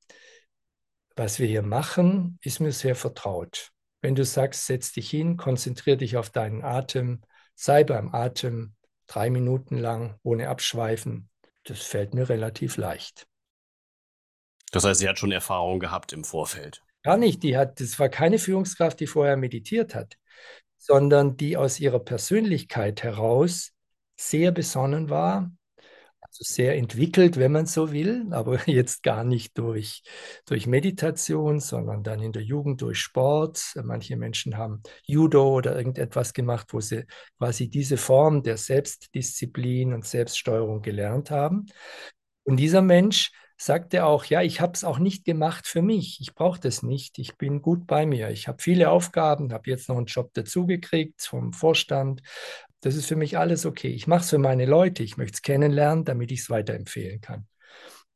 was 1.17 1.39
wir 1.39 1.47
hier 1.47 1.63
machen, 1.63 2.39
ist 2.43 2.61
mir 2.61 2.73
sehr 2.73 2.95
vertraut. 2.95 3.71
Wenn 4.01 4.15
du 4.15 4.25
sagst, 4.25 4.67
setz 4.67 4.93
dich 4.93 5.11
hin, 5.11 5.37
konzentriere 5.37 5.97
dich 5.97 6.17
auf 6.17 6.31
deinen 6.31 6.63
Atem, 6.63 7.23
sei 7.55 7.85
beim 7.85 8.15
Atem 8.15 8.75
drei 9.07 9.31
Minuten 9.31 9.79
lang 9.79 10.19
ohne 10.23 10.49
Abschweifen, 10.49 11.29
das 11.65 11.83
fällt 11.83 12.15
mir 12.15 12.29
relativ 12.29 12.77
leicht. 12.77 13.27
Das 14.73 14.85
heißt, 14.85 15.01
sie 15.01 15.09
hat 15.09 15.19
schon 15.19 15.33
Erfahrung 15.33 15.79
gehabt 15.79 16.13
im 16.13 16.25
Vorfeld. 16.25 16.83
Gar 17.03 17.19
nicht. 17.19 17.43
Die 17.43 17.57
hat, 17.57 17.81
das 17.81 17.99
war 17.99 18.09
keine 18.09 18.39
Führungskraft, 18.39 18.99
die 19.01 19.07
vorher 19.07 19.37
meditiert 19.37 19.95
hat, 19.95 20.17
sondern 20.79 21.37
die 21.37 21.57
aus 21.57 21.79
ihrer 21.79 21.99
Persönlichkeit 21.99 23.03
heraus 23.03 23.73
sehr 24.17 24.51
besonnen 24.51 25.11
war, 25.11 25.51
also 26.33 26.45
sehr 26.45 26.77
entwickelt, 26.77 27.37
wenn 27.37 27.53
man 27.53 27.67
so 27.67 27.93
will, 27.93 28.27
aber 28.31 28.59
jetzt 28.69 29.03
gar 29.03 29.23
nicht 29.23 29.59
durch, 29.59 30.03
durch 30.47 30.67
Meditation, 30.67 31.61
sondern 31.61 32.03
dann 32.03 32.21
in 32.21 32.33
der 32.33 32.43
Jugend 32.43 32.81
durch 32.81 32.99
Sport. 32.99 33.75
Manche 33.83 34.17
Menschen 34.17 34.57
haben 34.57 34.83
Judo 35.05 35.47
oder 35.55 35.77
irgendetwas 35.77 36.33
gemacht, 36.33 36.69
wo 36.73 36.81
sie 36.81 37.05
quasi 37.37 37.69
diese 37.69 37.99
Form 37.99 38.43
der 38.43 38.57
Selbstdisziplin 38.57 39.93
und 39.93 40.07
Selbststeuerung 40.07 40.81
gelernt 40.81 41.31
haben. 41.31 41.67
Und 42.45 42.57
dieser 42.57 42.81
Mensch 42.81 43.31
sagt 43.59 43.93
er 43.93 44.07
auch, 44.07 44.25
ja, 44.25 44.41
ich 44.41 44.61
habe 44.61 44.73
es 44.73 44.85
auch 44.85 44.99
nicht 44.99 45.27
gemacht 45.27 45.67
für 45.67 45.83
mich. 45.83 46.19
Ich 46.21 46.35
brauche 46.35 46.59
das 46.59 46.83
nicht. 46.83 47.19
Ich 47.19 47.37
bin 47.37 47.61
gut 47.61 47.87
bei 47.87 48.07
mir. 48.07 48.31
Ich 48.31 48.49
habe 48.49 48.61
viele 48.61 48.91
Aufgaben, 48.91 49.53
habe 49.53 49.71
jetzt 49.71 49.89
noch 49.89 49.99
einen 49.99 50.07
Job 50.07 50.33
dazugekriegt 50.33 51.21
vom 51.23 51.53
Vorstand. 51.53 52.23
Das 52.83 52.97
ist 52.97 53.07
für 53.07 53.17
mich 53.17 53.39
alles 53.39 53.65
okay. 53.65 53.89
Ich 53.89 54.07
mache 54.07 54.23
es 54.23 54.31
für 54.31 54.39
meine 54.39 54.67
Leute. 54.67 55.03
Ich 55.05 55.17
möchte 55.17 55.37
es 55.37 55.43
kennenlernen, 55.43 56.05
damit 56.05 56.33
ich 56.33 56.41
es 56.41 56.51
weiterempfehlen 56.51 57.21
kann. 57.21 57.47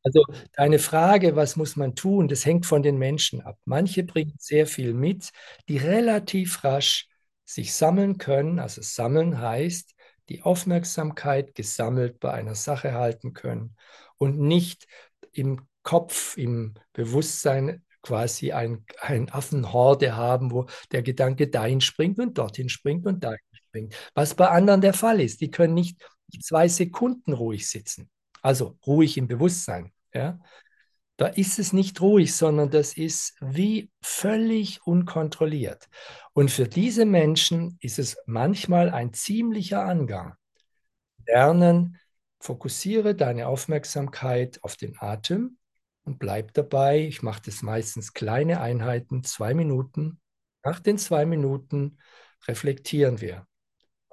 Also 0.02 0.25
deine 0.54 0.78
Frage, 0.78 1.37
was 1.37 1.56
muss 1.56 1.76
man 1.76 1.94
tun, 1.96 2.28
das 2.28 2.44
hängt 2.46 2.66
von 2.66 2.82
den 2.82 2.99
Menschen 2.99 3.40
ab. 3.40 3.58
Manche 3.64 4.04
bringen 4.04 4.35
sehr 4.38 4.66
viel 4.66 4.94
mit, 4.94 5.30
die 5.68 5.78
relativ 5.78 6.62
rasch 6.64 7.08
sich 7.44 7.75
sammeln 7.75 8.18
können. 8.18 8.58
Also 8.58 8.82
sammeln 8.82 9.40
heißt, 9.40 9.94
die 10.28 10.42
Aufmerksamkeit 10.42 11.54
gesammelt 11.54 12.20
bei 12.20 12.32
einer 12.32 12.54
Sache 12.54 12.92
halten 12.94 13.32
können 13.32 13.76
und 14.18 14.38
nicht 14.38 14.87
im 15.32 15.66
Kopf, 15.82 16.37
im 16.37 16.75
Bewusstsein 16.92 17.85
quasi 18.02 18.52
ein, 18.52 18.85
ein 19.00 19.30
Affenhorde 19.30 20.16
haben, 20.16 20.50
wo 20.52 20.66
der 20.92 21.02
Gedanke 21.02 21.49
dahin 21.49 21.80
springt 21.80 22.18
und 22.18 22.38
dorthin 22.38 22.68
springt 22.68 23.06
und 23.06 23.25
dahin 23.25 23.38
springt. 23.76 23.95
Was 24.14 24.35
bei 24.35 24.49
anderen 24.49 24.80
der 24.80 24.95
Fall 24.95 25.21
ist. 25.21 25.40
Die 25.40 25.50
können 25.50 25.75
nicht 25.75 26.00
zwei 26.40 26.68
Sekunden 26.68 27.33
ruhig 27.33 27.68
sitzen. 27.68 28.11
Also 28.42 28.78
ruhig 28.87 29.16
im 29.16 29.28
Bewusstsein. 29.28 29.92
Ja? 30.14 30.40
Da 31.16 31.26
ist 31.26 31.59
es 31.59 31.73
nicht 31.73 32.00
ruhig, 32.00 32.35
sondern 32.35 32.71
das 32.71 32.97
ist 32.97 33.35
wie 33.40 33.90
völlig 34.02 34.87
unkontrolliert. 34.87 35.88
Und 36.33 36.50
für 36.50 36.68
diese 36.68 37.04
Menschen 37.06 37.78
ist 37.80 37.99
es 37.99 38.16
manchmal 38.26 38.90
ein 38.90 39.12
ziemlicher 39.12 39.85
Angang. 39.85 40.35
Lernen, 41.26 41.99
fokussiere 42.38 43.14
deine 43.14 43.49
Aufmerksamkeit 43.49 44.62
auf 44.62 44.76
den 44.76 44.97
Atem 45.00 45.59
und 46.04 46.18
bleib 46.18 46.52
dabei. 46.52 47.00
Ich 47.00 47.23
mache 47.23 47.42
das 47.47 47.62
meistens 47.62 48.12
kleine 48.12 48.61
Einheiten, 48.61 49.25
zwei 49.25 49.54
Minuten. 49.54 50.21
Nach 50.62 50.78
den 50.80 50.99
zwei 50.99 51.25
Minuten 51.25 51.99
reflektieren 52.47 53.21
wir. 53.21 53.47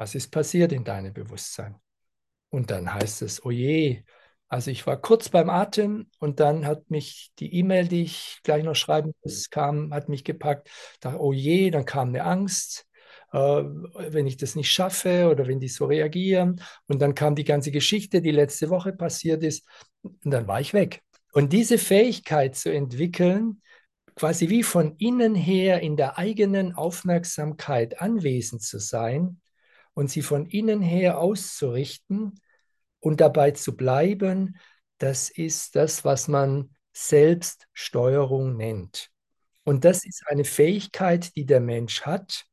Was 0.03 0.15
ist 0.15 0.31
passiert 0.31 0.73
in 0.73 0.83
deinem 0.83 1.13
Bewusstsein? 1.13 1.79
Und 2.49 2.71
dann 2.71 2.93
heißt 2.93 3.21
es, 3.21 3.45
oh 3.45 3.51
je, 3.51 4.03
also 4.49 4.69
ich 4.69 4.85
war 4.85 4.99
kurz 4.99 5.29
beim 5.29 5.49
Atem 5.49 6.09
und 6.19 6.41
dann 6.41 6.65
hat 6.65 6.91
mich 6.91 7.31
die 7.39 7.55
E-Mail, 7.55 7.87
die 7.87 8.03
ich 8.03 8.41
gleich 8.43 8.65
noch 8.65 8.75
schreiben 8.75 9.13
muss, 9.23 9.49
kam, 9.49 9.93
hat 9.93 10.09
mich 10.09 10.25
gepackt. 10.25 10.69
Da, 10.99 11.15
oh 11.15 11.31
je, 11.31 11.71
dann 11.71 11.85
kam 11.85 12.09
eine 12.09 12.25
Angst, 12.25 12.85
äh, 13.31 13.37
wenn 13.37 14.27
ich 14.27 14.35
das 14.35 14.57
nicht 14.57 14.69
schaffe 14.69 15.29
oder 15.31 15.47
wenn 15.47 15.61
die 15.61 15.69
so 15.69 15.85
reagieren. 15.85 16.61
Und 16.87 17.01
dann 17.01 17.15
kam 17.15 17.35
die 17.35 17.45
ganze 17.45 17.71
Geschichte, 17.71 18.21
die 18.21 18.31
letzte 18.31 18.69
Woche 18.69 18.91
passiert 18.91 19.41
ist. 19.41 19.65
Und 20.01 20.19
dann 20.25 20.49
war 20.49 20.59
ich 20.59 20.73
weg. 20.73 21.01
Und 21.31 21.53
diese 21.53 21.77
Fähigkeit 21.77 22.57
zu 22.57 22.73
entwickeln, 22.73 23.61
quasi 24.15 24.49
wie 24.49 24.63
von 24.63 24.97
innen 24.97 25.33
her 25.33 25.79
in 25.79 25.95
der 25.95 26.17
eigenen 26.17 26.75
Aufmerksamkeit 26.75 28.01
anwesend 28.01 28.63
zu 28.63 28.79
sein 28.79 29.39
und 29.93 30.09
sie 30.09 30.21
von 30.21 30.45
innen 30.45 30.81
her 30.81 31.19
auszurichten, 31.19 32.39
und 33.03 33.19
dabei 33.19 33.51
zu 33.51 33.75
bleiben, 33.75 34.57
das 34.97 35.29
ist 35.29 35.75
das, 35.75 36.05
was 36.05 36.27
man 36.27 36.73
Selbststeuerung 36.93 38.55
nennt. 38.55 39.09
Und 39.65 39.83
das 39.83 40.05
ist 40.05 40.23
eine 40.27 40.45
Fähigkeit, 40.45 41.35
die 41.35 41.45
der 41.45 41.59
Mensch 41.59 42.03
hat, 42.03 42.45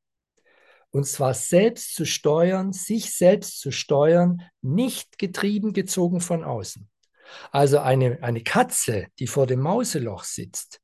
und 0.91 1.07
zwar 1.07 1.35
selbst 1.35 1.95
zu 1.95 2.05
steuern, 2.05 2.73
sich 2.73 3.17
selbst 3.17 3.61
zu 3.61 3.71
steuern, 3.71 4.43
nicht 4.61 5.19
getrieben, 5.19 5.73
gezogen 5.73 6.21
von 6.21 6.43
außen. 6.43 6.91
Also 7.53 7.79
eine, 7.79 8.21
eine 8.23 8.43
Katze, 8.43 9.07
die 9.21 9.29
vor 9.29 9.47
dem 9.47 9.61
Mauseloch 9.61 10.25
sitzt, 10.25 10.81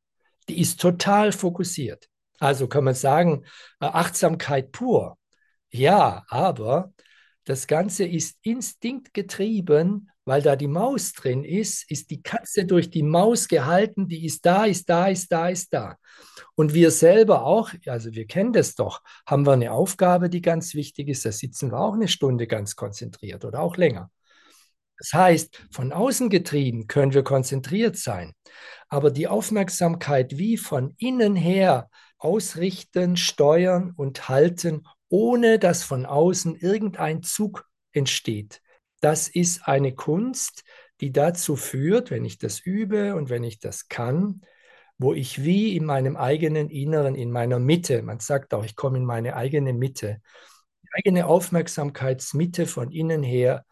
die 0.48 0.60
ist 0.60 0.80
total 0.80 1.32
fokussiert. 1.32 2.08
Also 2.38 2.68
kann 2.68 2.84
man 2.84 2.94
sagen, 2.94 3.44
äh, 3.80 3.86
Achtsamkeit 3.86 4.70
pur. 4.70 5.18
Ja, 5.76 6.24
aber 6.28 6.94
das 7.44 7.66
Ganze 7.66 8.06
ist 8.06 8.38
instinktgetrieben, 8.40 10.10
weil 10.24 10.40
da 10.40 10.56
die 10.56 10.68
Maus 10.68 11.12
drin 11.12 11.44
ist, 11.44 11.88
ist 11.90 12.10
die 12.10 12.22
Katze 12.22 12.64
durch 12.64 12.88
die 12.88 13.02
Maus 13.02 13.46
gehalten, 13.46 14.08
die 14.08 14.24
ist 14.24 14.46
da, 14.46 14.64
ist 14.64 14.88
da, 14.88 15.08
ist 15.08 15.30
da, 15.30 15.48
ist 15.50 15.74
da. 15.74 15.96
Und 16.54 16.72
wir 16.72 16.90
selber 16.90 17.44
auch, 17.44 17.72
also 17.86 18.12
wir 18.14 18.26
kennen 18.26 18.54
das 18.54 18.74
doch, 18.74 19.02
haben 19.26 19.46
wir 19.46 19.52
eine 19.52 19.70
Aufgabe, 19.70 20.30
die 20.30 20.40
ganz 20.40 20.74
wichtig 20.74 21.08
ist, 21.08 21.26
da 21.26 21.30
sitzen 21.30 21.70
wir 21.70 21.78
auch 21.78 21.92
eine 21.92 22.08
Stunde 22.08 22.46
ganz 22.46 22.74
konzentriert 22.74 23.44
oder 23.44 23.60
auch 23.60 23.76
länger. 23.76 24.10
Das 24.98 25.12
heißt, 25.12 25.66
von 25.70 25.92
außen 25.92 26.30
getrieben 26.30 26.86
können 26.86 27.12
wir 27.12 27.22
konzentriert 27.22 27.98
sein, 27.98 28.32
aber 28.88 29.10
die 29.10 29.28
Aufmerksamkeit 29.28 30.38
wie 30.38 30.56
von 30.56 30.94
innen 30.96 31.36
her 31.36 31.90
ausrichten, 32.16 33.18
steuern 33.18 33.92
und 33.94 34.30
halten 34.30 34.86
ohne 35.08 35.58
dass 35.58 35.82
von 35.82 36.06
außen 36.06 36.56
irgendein 36.56 37.22
Zug 37.22 37.66
entsteht. 37.92 38.62
Das 39.00 39.28
ist 39.28 39.68
eine 39.68 39.94
Kunst, 39.94 40.64
die 41.00 41.12
dazu 41.12 41.56
führt, 41.56 42.10
wenn 42.10 42.24
ich 42.24 42.38
das 42.38 42.60
übe 42.60 43.14
und 43.14 43.28
wenn 43.28 43.44
ich 43.44 43.60
das 43.60 43.88
kann, 43.88 44.40
wo 44.98 45.12
ich 45.12 45.44
wie 45.44 45.76
in 45.76 45.84
meinem 45.84 46.16
eigenen 46.16 46.70
Inneren, 46.70 47.14
in 47.14 47.30
meiner 47.30 47.58
Mitte, 47.58 48.02
man 48.02 48.20
sagt 48.20 48.54
auch, 48.54 48.64
ich 48.64 48.76
komme 48.76 48.98
in 48.98 49.04
meine 49.04 49.36
eigene 49.36 49.72
Mitte, 49.74 50.22
die 50.82 50.88
eigene 50.92 51.26
Aufmerksamkeitsmitte 51.26 52.66
von 52.66 52.90
innen 52.90 53.22
her, 53.22 53.64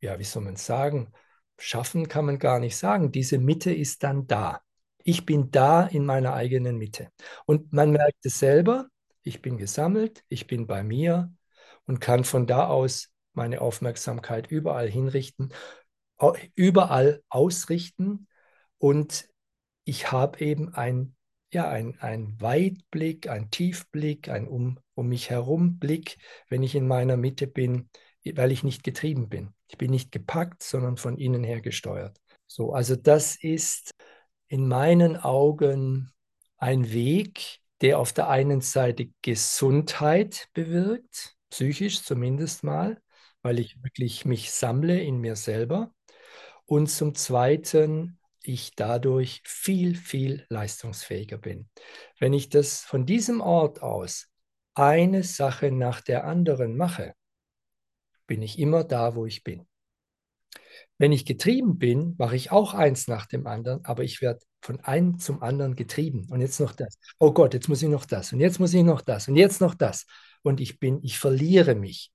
ja, 0.00 0.18
wie 0.18 0.24
soll 0.24 0.42
man 0.42 0.56
sagen, 0.56 1.12
schaffen 1.58 2.08
kann 2.08 2.24
man 2.24 2.38
gar 2.38 2.58
nicht 2.58 2.76
sagen. 2.76 3.12
Diese 3.12 3.38
Mitte 3.38 3.72
ist 3.72 4.02
dann 4.02 4.26
da. 4.26 4.62
Ich 5.04 5.26
bin 5.26 5.50
da 5.50 5.86
in 5.86 6.06
meiner 6.06 6.32
eigenen 6.32 6.78
Mitte. 6.78 7.08
Und 7.44 7.72
man 7.72 7.90
merkt 7.90 8.24
es 8.24 8.38
selber, 8.38 8.88
ich 9.22 9.42
bin 9.42 9.58
gesammelt, 9.58 10.24
ich 10.28 10.46
bin 10.46 10.66
bei 10.66 10.82
mir 10.82 11.32
und 11.86 12.00
kann 12.00 12.24
von 12.24 12.46
da 12.46 12.66
aus 12.68 13.12
meine 13.32 13.60
Aufmerksamkeit 13.60 14.50
überall 14.50 14.88
hinrichten, 14.88 15.52
überall 16.54 17.22
ausrichten 17.28 18.26
und 18.78 19.28
ich 19.84 20.12
habe 20.12 20.40
eben 20.40 20.74
ein, 20.74 21.16
ja, 21.52 21.68
ein, 21.68 21.98
ein 22.00 22.40
Weitblick, 22.40 23.28
ein 23.28 23.50
Tiefblick, 23.50 24.28
ein 24.28 24.46
um, 24.46 24.78
um 24.94 25.08
mich 25.08 25.30
herum 25.30 25.78
Blick, 25.78 26.18
wenn 26.48 26.62
ich 26.62 26.74
in 26.74 26.86
meiner 26.86 27.16
Mitte 27.16 27.46
bin, 27.46 27.88
weil 28.24 28.52
ich 28.52 28.62
nicht 28.62 28.84
getrieben 28.84 29.28
bin. 29.28 29.54
Ich 29.68 29.78
bin 29.78 29.90
nicht 29.90 30.12
gepackt, 30.12 30.62
sondern 30.62 30.96
von 30.96 31.16
innen 31.16 31.44
her 31.44 31.60
gesteuert. 31.60 32.20
So, 32.46 32.72
also 32.72 32.96
das 32.96 33.36
ist 33.36 33.94
in 34.48 34.66
meinen 34.68 35.16
Augen 35.16 36.12
ein 36.56 36.92
Weg, 36.92 37.59
der 37.80 37.98
auf 37.98 38.12
der 38.12 38.28
einen 38.28 38.60
Seite 38.60 39.10
Gesundheit 39.22 40.48
bewirkt, 40.52 41.36
psychisch 41.50 42.02
zumindest 42.02 42.64
mal, 42.64 43.00
weil 43.42 43.58
ich 43.58 43.82
wirklich 43.82 44.24
mich 44.24 44.52
sammle 44.52 45.00
in 45.00 45.18
mir 45.18 45.36
selber. 45.36 45.94
Und 46.66 46.88
zum 46.88 47.14
Zweiten, 47.14 48.18
ich 48.42 48.74
dadurch 48.74 49.42
viel, 49.44 49.96
viel 49.96 50.46
leistungsfähiger 50.48 51.38
bin. 51.38 51.68
Wenn 52.18 52.32
ich 52.32 52.48
das 52.48 52.80
von 52.80 53.06
diesem 53.06 53.40
Ort 53.40 53.82
aus 53.82 54.28
eine 54.74 55.24
Sache 55.24 55.72
nach 55.72 56.00
der 56.00 56.24
anderen 56.24 56.76
mache, 56.76 57.14
bin 58.26 58.42
ich 58.42 58.58
immer 58.58 58.84
da, 58.84 59.14
wo 59.14 59.26
ich 59.26 59.42
bin. 59.42 59.66
Wenn 60.98 61.12
ich 61.12 61.24
getrieben 61.24 61.78
bin, 61.78 62.14
mache 62.18 62.36
ich 62.36 62.52
auch 62.52 62.74
eins 62.74 63.08
nach 63.08 63.26
dem 63.26 63.46
anderen, 63.46 63.84
aber 63.84 64.04
ich 64.04 64.20
werde 64.22 64.40
von 64.60 64.80
einem 64.80 65.18
zum 65.18 65.42
anderen 65.42 65.74
getrieben. 65.74 66.26
Und 66.30 66.40
jetzt 66.40 66.60
noch 66.60 66.72
das. 66.72 66.98
Oh 67.18 67.32
Gott, 67.32 67.54
jetzt 67.54 67.68
muss 67.68 67.82
ich 67.82 67.88
noch 67.88 68.04
das. 68.04 68.32
Und 68.32 68.40
jetzt 68.40 68.60
muss 68.60 68.74
ich 68.74 68.82
noch 68.82 69.00
das. 69.00 69.28
Und 69.28 69.36
jetzt 69.36 69.60
noch 69.60 69.74
das. 69.74 70.06
Und 70.42 70.60
ich 70.60 70.78
bin, 70.78 71.00
ich 71.02 71.18
verliere 71.18 71.74
mich. 71.74 72.12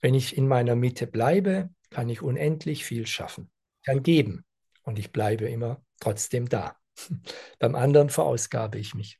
Wenn 0.00 0.14
ich 0.14 0.36
in 0.36 0.48
meiner 0.48 0.76
Mitte 0.76 1.06
bleibe, 1.06 1.70
kann 1.90 2.08
ich 2.08 2.22
unendlich 2.22 2.84
viel 2.84 3.06
schaffen. 3.06 3.50
Kann 3.84 4.02
geben. 4.02 4.44
Und 4.82 4.98
ich 4.98 5.12
bleibe 5.12 5.48
immer 5.48 5.82
trotzdem 6.00 6.48
da. 6.48 6.76
Beim 7.58 7.74
anderen 7.74 8.10
verausgabe 8.10 8.78
ich 8.78 8.94
mich. 8.94 9.18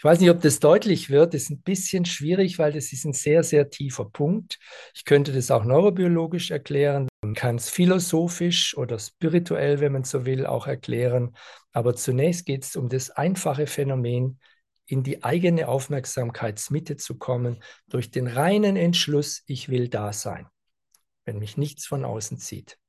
Ich 0.00 0.04
weiß 0.04 0.18
nicht, 0.20 0.30
ob 0.30 0.40
das 0.40 0.60
deutlich 0.60 1.10
wird. 1.10 1.34
Das 1.34 1.42
ist 1.42 1.50
ein 1.50 1.60
bisschen 1.60 2.06
schwierig, 2.06 2.58
weil 2.58 2.72
das 2.72 2.90
ist 2.90 3.04
ein 3.04 3.12
sehr, 3.12 3.42
sehr 3.42 3.68
tiefer 3.68 4.06
Punkt. 4.06 4.58
Ich 4.94 5.04
könnte 5.04 5.30
das 5.30 5.50
auch 5.50 5.64
neurobiologisch 5.64 6.50
erklären. 6.50 7.09
Man 7.22 7.34
kann 7.34 7.56
es 7.56 7.68
philosophisch 7.68 8.76
oder 8.76 8.98
spirituell, 8.98 9.80
wenn 9.80 9.92
man 9.92 10.04
so 10.04 10.24
will, 10.24 10.46
auch 10.46 10.66
erklären. 10.66 11.36
Aber 11.72 11.94
zunächst 11.94 12.46
geht 12.46 12.64
es 12.64 12.76
um 12.76 12.88
das 12.88 13.10
einfache 13.10 13.66
Phänomen, 13.66 14.40
in 14.86 15.02
die 15.02 15.22
eigene 15.22 15.68
Aufmerksamkeitsmitte 15.68 16.96
zu 16.96 17.16
kommen, 17.18 17.62
durch 17.88 18.10
den 18.10 18.26
reinen 18.26 18.76
Entschluss, 18.76 19.44
ich 19.46 19.68
will 19.68 19.88
da 19.88 20.12
sein, 20.12 20.48
wenn 21.24 21.38
mich 21.38 21.56
nichts 21.56 21.86
von 21.86 22.04
außen 22.04 22.38
zieht. 22.38 22.79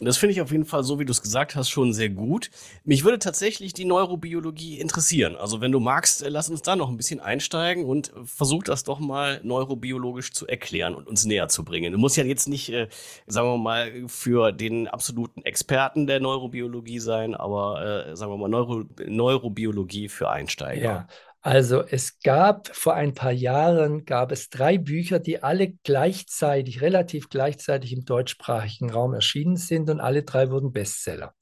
Das 0.00 0.16
finde 0.16 0.32
ich 0.32 0.40
auf 0.40 0.50
jeden 0.50 0.64
Fall, 0.64 0.82
so 0.82 0.98
wie 0.98 1.04
du 1.04 1.12
es 1.12 1.20
gesagt 1.20 1.54
hast, 1.56 1.68
schon 1.68 1.92
sehr 1.92 2.08
gut. 2.08 2.50
Mich 2.84 3.04
würde 3.04 3.18
tatsächlich 3.18 3.74
die 3.74 3.84
Neurobiologie 3.84 4.80
interessieren. 4.80 5.36
Also 5.36 5.60
wenn 5.60 5.72
du 5.72 5.80
magst, 5.80 6.22
äh, 6.22 6.30
lass 6.30 6.48
uns 6.48 6.62
da 6.62 6.74
noch 6.74 6.88
ein 6.88 6.96
bisschen 6.96 7.20
einsteigen 7.20 7.84
und 7.84 8.12
versuch 8.24 8.62
das 8.62 8.84
doch 8.84 8.98
mal 8.98 9.40
neurobiologisch 9.44 10.32
zu 10.32 10.46
erklären 10.46 10.94
und 10.94 11.06
uns 11.06 11.26
näher 11.26 11.48
zu 11.48 11.64
bringen. 11.64 11.92
Du 11.92 11.98
musst 11.98 12.16
ja 12.16 12.24
jetzt 12.24 12.48
nicht, 12.48 12.70
äh, 12.70 12.88
sagen 13.26 13.48
wir 13.48 13.58
mal, 13.58 14.08
für 14.08 14.52
den 14.52 14.88
absoluten 14.88 15.42
Experten 15.42 16.06
der 16.06 16.20
Neurobiologie 16.20 16.98
sein, 16.98 17.34
aber 17.34 18.06
äh, 18.08 18.16
sagen 18.16 18.32
wir 18.32 18.38
mal 18.38 18.48
Neuro 18.48 18.84
Neurobiologie 19.06 20.08
für 20.08 20.30
Einsteiger. 20.30 20.82
Ja, 20.82 21.08
also 21.42 21.82
es 21.82 22.20
gab 22.20 22.74
vor 22.74 22.94
ein 22.94 23.14
paar 23.14 23.32
Jahren, 23.32 24.04
gab 24.04 24.30
es 24.30 24.50
drei 24.50 24.76
Bücher, 24.76 25.18
die 25.18 25.42
alle 25.42 25.72
gleichzeitig, 25.84 26.82
relativ 26.82 27.30
gleichzeitig 27.30 27.92
im 27.92 28.04
deutschsprachigen 28.04 28.90
Raum 28.90 29.14
erschienen 29.14 29.56
sind 29.56 29.88
und 29.88 30.00
alle 30.00 30.22
drei 30.22 30.50
wurden 30.50 30.72
Bestseller. 30.72 31.34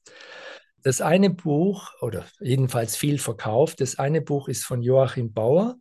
Das 0.83 1.01
eine 1.01 1.29
Buch, 1.29 1.91
oder 2.01 2.25
jedenfalls 2.39 2.95
viel 2.95 3.19
verkauft, 3.19 3.81
das 3.81 3.99
eine 3.99 4.21
Buch 4.21 4.47
ist 4.47 4.63
von 4.63 4.81
Joachim 4.81 5.33
Bauer, 5.33 5.77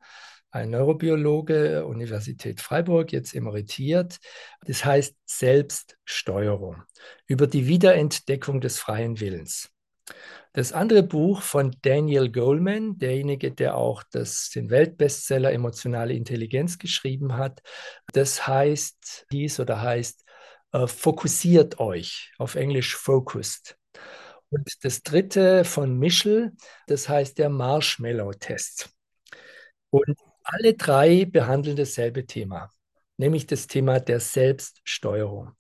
ein 0.51 0.71
Neurobiologe, 0.71 1.87
Universität 1.87 2.61
Freiburg, 2.61 3.13
jetzt 3.13 3.35
emeritiert. 3.35 4.19
Das 4.65 4.85
heißt 4.85 5.15
Selbststeuerung 5.27 6.83
über 7.27 7.47
die 7.47 7.67
Wiederentdeckung 7.67 8.61
des 8.61 8.79
freien 8.79 9.21
Willens. 9.21 9.71
Das 10.59 10.73
andere 10.73 11.05
Buch 11.05 11.43
von 11.43 11.77
Daniel 11.83 12.33
Goleman, 12.33 12.99
derjenige, 12.99 13.53
der 13.53 13.77
auch 13.77 14.03
das, 14.11 14.51
den 14.51 14.71
Weltbestseller 14.71 15.53
Emotionale 15.53 16.15
Intelligenz 16.15 16.79
geschrieben 16.79 17.37
hat, 17.37 17.63
das 18.13 18.45
heißt, 18.45 19.27
hieß 19.31 19.61
oder 19.61 19.81
heißt, 19.81 20.25
äh, 20.73 20.89
fokussiert 20.89 21.79
euch, 21.79 22.33
auf 22.39 22.57
Englisch 22.57 22.97
focused. 22.97 23.79
Und 24.51 24.69
das 24.83 25.05
dritte 25.05 25.63
von 25.63 25.97
Michel, 25.97 26.51
das 26.89 27.09
heißt 27.09 27.39
der 27.39 27.51
Marshmallow-Test. 27.51 28.91
Und 29.91 30.19
alle 30.43 30.75
drei 30.75 31.25
behandeln 31.25 31.77
dasselbe 31.77 32.27
Thema, 32.27 32.69
nämlich 33.17 33.47
das 33.47 33.69
Thema 33.69 34.01
der 34.01 34.19
Selbststeuerung. 34.19 35.53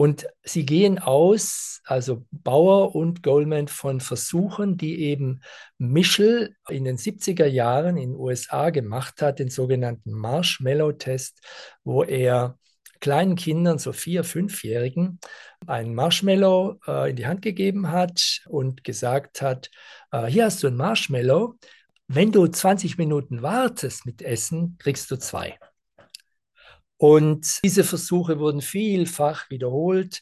Und 0.00 0.28
sie 0.44 0.64
gehen 0.64 1.00
aus, 1.00 1.80
also 1.84 2.24
Bauer 2.30 2.94
und 2.94 3.24
Goldman, 3.24 3.66
von 3.66 4.00
Versuchen, 4.00 4.76
die 4.76 5.02
eben 5.02 5.40
Michel 5.76 6.54
in 6.68 6.84
den 6.84 6.98
70er 6.98 7.46
Jahren 7.46 7.96
in 7.96 8.12
den 8.12 8.16
USA 8.16 8.70
gemacht 8.70 9.20
hat, 9.22 9.40
den 9.40 9.50
sogenannten 9.50 10.12
Marshmallow-Test, 10.12 11.40
wo 11.82 12.04
er 12.04 12.56
kleinen 13.00 13.34
Kindern, 13.34 13.78
so 13.78 13.92
vier, 13.92 14.22
fünfjährigen, 14.22 15.18
einen 15.66 15.96
Marshmallow 15.96 16.78
äh, 16.86 17.10
in 17.10 17.16
die 17.16 17.26
Hand 17.26 17.42
gegeben 17.42 17.90
hat 17.90 18.42
und 18.46 18.84
gesagt 18.84 19.42
hat, 19.42 19.68
äh, 20.12 20.26
hier 20.26 20.44
hast 20.44 20.62
du 20.62 20.68
ein 20.68 20.76
Marshmallow, 20.76 21.56
wenn 22.06 22.30
du 22.30 22.46
20 22.46 22.98
Minuten 22.98 23.42
wartest 23.42 24.06
mit 24.06 24.22
Essen, 24.22 24.76
kriegst 24.78 25.10
du 25.10 25.16
zwei. 25.16 25.58
Und 26.98 27.60
diese 27.64 27.84
Versuche 27.84 28.38
wurden 28.38 28.60
vielfach 28.60 29.48
wiederholt. 29.50 30.20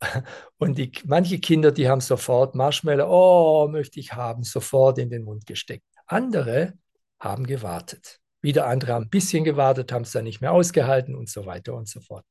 Und 0.58 0.78
die, 0.78 0.92
manche 1.04 1.40
Kinder, 1.40 1.72
die 1.72 1.88
haben 1.88 2.00
sofort 2.00 2.54
Marshmallow, 2.54 3.08
oh, 3.08 3.68
möchte 3.68 3.98
ich 3.98 4.12
haben, 4.12 4.44
sofort 4.44 4.98
in 4.98 5.10
den 5.10 5.24
Mund 5.24 5.46
gesteckt. 5.46 5.86
Andere 6.06 6.74
haben 7.18 7.46
gewartet. 7.46 8.20
Wieder 8.40 8.66
andere 8.66 8.92
haben 8.92 9.04
ein 9.06 9.10
bisschen 9.10 9.42
gewartet, 9.42 9.90
haben 9.90 10.02
es 10.02 10.12
dann 10.12 10.24
nicht 10.24 10.40
mehr 10.40 10.52
ausgehalten 10.52 11.16
und 11.16 11.28
so 11.28 11.46
weiter 11.46 11.74
und 11.74 11.88
so 11.88 12.00
fort. 12.00 12.24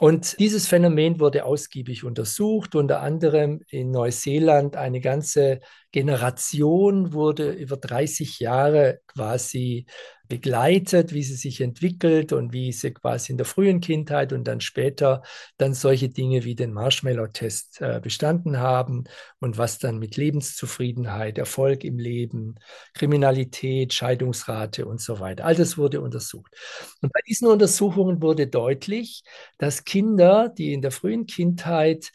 Und 0.00 0.40
dieses 0.40 0.66
Phänomen 0.66 1.20
wurde 1.20 1.44
ausgiebig 1.44 2.02
untersucht, 2.02 2.74
unter 2.74 3.00
anderem 3.00 3.60
in 3.68 3.92
Neuseeland. 3.92 4.74
Eine 4.74 5.00
ganze 5.00 5.60
Generation 5.92 7.12
wurde 7.12 7.52
über 7.52 7.76
30 7.76 8.40
Jahre 8.40 8.98
quasi 9.06 9.86
begleitet, 10.28 11.12
wie 11.12 11.22
sie 11.22 11.36
sich 11.36 11.60
entwickelt 11.60 12.32
und 12.32 12.52
wie 12.52 12.72
sie 12.72 12.92
quasi 12.92 13.32
in 13.32 13.36
der 13.36 13.46
frühen 13.46 13.80
Kindheit 13.80 14.32
und 14.32 14.44
dann 14.48 14.60
später 14.60 15.22
dann 15.58 15.74
solche 15.74 16.08
Dinge 16.08 16.44
wie 16.44 16.54
den 16.54 16.72
Marshmallow-Test 16.72 17.80
äh, 17.80 18.00
bestanden 18.02 18.58
haben 18.58 19.04
und 19.38 19.58
was 19.58 19.78
dann 19.78 19.98
mit 19.98 20.16
Lebenszufriedenheit, 20.16 21.36
Erfolg 21.36 21.84
im 21.84 21.98
Leben, 21.98 22.56
Kriminalität, 22.94 23.92
Scheidungsrate 23.92 24.86
und 24.86 25.00
so 25.00 25.20
weiter. 25.20 25.44
All 25.44 25.54
das 25.54 25.76
wurde 25.76 26.00
untersucht. 26.00 26.54
Und 27.02 27.12
bei 27.12 27.20
diesen 27.28 27.48
Untersuchungen 27.48 28.22
wurde 28.22 28.46
deutlich, 28.46 29.22
dass 29.58 29.83
Kinder, 29.84 30.48
die 30.48 30.72
in 30.72 30.82
der 30.82 30.90
frühen 30.90 31.26
Kindheit 31.26 32.10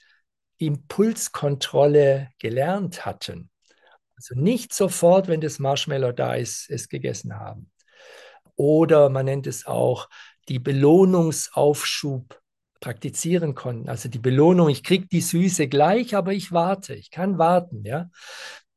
Impulskontrolle 0.57 2.29
gelernt 2.39 3.05
hatten, 3.05 3.49
also 4.17 4.35
nicht 4.35 4.73
sofort, 4.73 5.27
wenn 5.29 5.41
das 5.41 5.59
Marshmallow 5.59 6.11
da 6.11 6.35
ist, 6.35 6.69
es 6.69 6.89
gegessen 6.89 7.39
haben, 7.39 7.71
oder 8.55 9.09
man 9.09 9.25
nennt 9.25 9.47
es 9.47 9.65
auch 9.65 10.09
die 10.49 10.59
Belohnungsaufschub 10.59 12.41
praktizieren 12.81 13.55
konnten. 13.55 13.89
Also 13.89 14.09
die 14.09 14.19
Belohnung, 14.19 14.69
ich 14.69 14.83
kriege 14.83 15.07
die 15.07 15.21
Süße 15.21 15.67
gleich, 15.67 16.15
aber 16.15 16.33
ich 16.33 16.51
warte, 16.51 16.95
ich 16.95 17.11
kann 17.11 17.37
warten, 17.37 17.85
ja. 17.85 18.09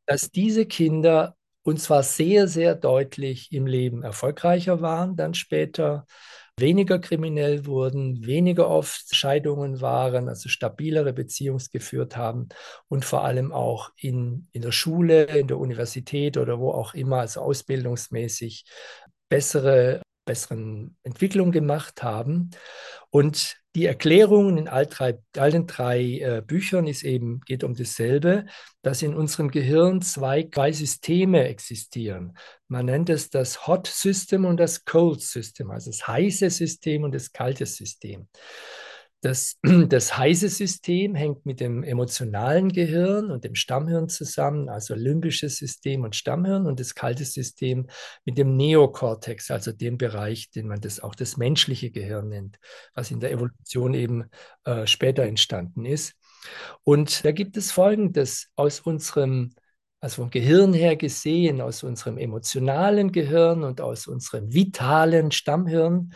Dass 0.06 0.30
diese 0.30 0.66
Kinder 0.66 1.36
und 1.62 1.80
zwar 1.80 2.02
sehr, 2.02 2.48
sehr 2.48 2.74
deutlich 2.74 3.52
im 3.52 3.66
Leben 3.66 4.02
erfolgreicher 4.02 4.82
waren, 4.82 5.16
dann 5.16 5.34
später 5.34 6.06
weniger 6.58 6.98
kriminell 6.98 7.66
wurden, 7.66 8.26
weniger 8.26 8.68
oft 8.68 9.14
Scheidungen 9.14 9.80
waren, 9.80 10.28
also 10.28 10.48
stabilere 10.48 11.12
Beziehungen 11.12 11.64
geführt 11.72 12.16
haben 12.16 12.48
und 12.88 13.04
vor 13.04 13.24
allem 13.24 13.52
auch 13.52 13.90
in, 13.96 14.48
in 14.52 14.62
der 14.62 14.72
Schule, 14.72 15.24
in 15.24 15.48
der 15.48 15.58
Universität 15.58 16.36
oder 16.36 16.58
wo 16.58 16.70
auch 16.70 16.94
immer, 16.94 17.20
also 17.20 17.40
ausbildungsmäßig 17.40 18.64
bessere, 19.28 20.02
besseren 20.26 20.96
Entwicklungen 21.02 21.52
gemacht 21.52 22.02
haben. 22.02 22.50
Und 23.10 23.61
die 23.74 23.86
Erklärung 23.86 24.58
in 24.58 24.68
all 24.68 24.86
drei, 24.86 25.18
allen 25.36 25.66
drei 25.66 26.00
äh, 26.00 26.42
Büchern 26.46 26.86
ist 26.86 27.04
eben, 27.04 27.40
geht 27.40 27.64
um 27.64 27.74
dasselbe, 27.74 28.44
dass 28.82 29.02
in 29.02 29.14
unserem 29.14 29.50
Gehirn 29.50 30.02
zwei, 30.02 30.48
zwei 30.52 30.72
Systeme 30.72 31.44
existieren. 31.48 32.36
Man 32.68 32.86
nennt 32.86 33.08
es 33.08 33.30
das 33.30 33.66
Hot 33.66 33.86
System 33.86 34.44
und 34.44 34.58
das 34.58 34.84
Cold 34.84 35.22
System, 35.22 35.70
also 35.70 35.90
das 35.90 36.06
heiße 36.06 36.50
System 36.50 37.04
und 37.04 37.14
das 37.14 37.32
kalte 37.32 37.64
System. 37.64 38.28
Das, 39.22 39.56
das 39.88 40.18
heiße 40.18 40.48
System 40.48 41.14
hängt 41.14 41.46
mit 41.46 41.60
dem 41.60 41.82
emotionalen 41.84 42.70
Gehirn 42.70 43.30
und 43.30 43.44
dem 43.44 43.54
Stammhirn 43.54 44.08
zusammen, 44.08 44.68
also 44.68 44.94
limbisches 44.94 45.56
System 45.56 46.02
und 46.02 46.16
Stammhirn 46.16 46.66
und 46.66 46.80
das 46.80 46.94
kalte 46.94 47.24
System 47.24 47.86
mit 48.24 48.36
dem 48.36 48.56
Neokortex, 48.56 49.50
also 49.50 49.72
dem 49.72 49.96
Bereich, 49.96 50.50
den 50.50 50.66
man 50.66 50.80
das 50.80 51.00
auch 51.00 51.14
das 51.14 51.36
menschliche 51.36 51.90
Gehirn 51.90 52.28
nennt, 52.28 52.58
was 52.94 53.10
in 53.10 53.20
der 53.20 53.30
Evolution 53.30 53.94
eben 53.94 54.24
äh, 54.64 54.86
später 54.86 55.22
entstanden 55.22 55.86
ist. 55.86 56.14
Und 56.82 57.24
da 57.24 57.30
gibt 57.30 57.56
es 57.56 57.70
Folgendes 57.70 58.48
aus 58.56 58.80
unserem 58.80 59.54
also 60.00 60.22
vom 60.22 60.30
Gehirn 60.30 60.72
her 60.72 60.96
gesehen, 60.96 61.60
aus 61.60 61.84
unserem 61.84 62.18
emotionalen 62.18 63.12
Gehirn 63.12 63.62
und 63.62 63.80
aus 63.80 64.08
unserem 64.08 64.52
vitalen 64.52 65.30
Stammhirn, 65.30 66.12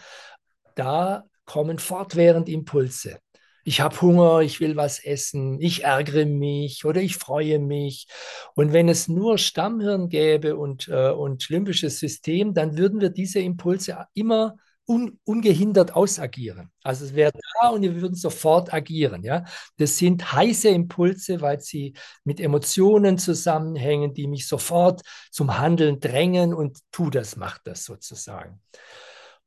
da 0.74 1.22
kommen 1.46 1.78
fortwährend 1.78 2.48
Impulse. 2.48 3.18
Ich 3.64 3.80
habe 3.80 4.00
Hunger, 4.00 4.42
ich 4.42 4.60
will 4.60 4.76
was 4.76 5.00
essen, 5.04 5.60
ich 5.60 5.82
ärgere 5.82 6.24
mich 6.24 6.84
oder 6.84 7.00
ich 7.00 7.16
freue 7.16 7.58
mich. 7.58 8.06
Und 8.54 8.72
wenn 8.72 8.88
es 8.88 9.08
nur 9.08 9.38
Stammhirn 9.38 10.08
gäbe 10.08 10.56
und, 10.56 10.86
äh, 10.86 11.10
und 11.10 11.48
limbisches 11.48 11.98
System, 11.98 12.54
dann 12.54 12.78
würden 12.78 13.00
wir 13.00 13.10
diese 13.10 13.40
Impulse 13.40 14.06
immer 14.14 14.56
un, 14.86 15.18
ungehindert 15.24 15.94
ausagieren. 15.96 16.70
Also 16.82 17.06
es 17.06 17.14
wäre 17.14 17.32
da 17.60 17.70
und 17.70 17.82
wir 17.82 18.00
würden 18.00 18.14
sofort 18.14 18.72
agieren. 18.72 19.24
Ja? 19.24 19.44
Das 19.78 19.98
sind 19.98 20.32
heiße 20.32 20.68
Impulse, 20.68 21.40
weil 21.40 21.60
sie 21.60 21.94
mit 22.24 22.40
Emotionen 22.40 23.18
zusammenhängen, 23.18 24.14
die 24.14 24.28
mich 24.28 24.46
sofort 24.46 25.02
zum 25.32 25.58
Handeln 25.58 25.98
drängen 25.98 26.54
und 26.54 26.78
tu 26.92 27.10
das, 27.10 27.36
mach 27.36 27.58
das 27.58 27.84
sozusagen. 27.84 28.60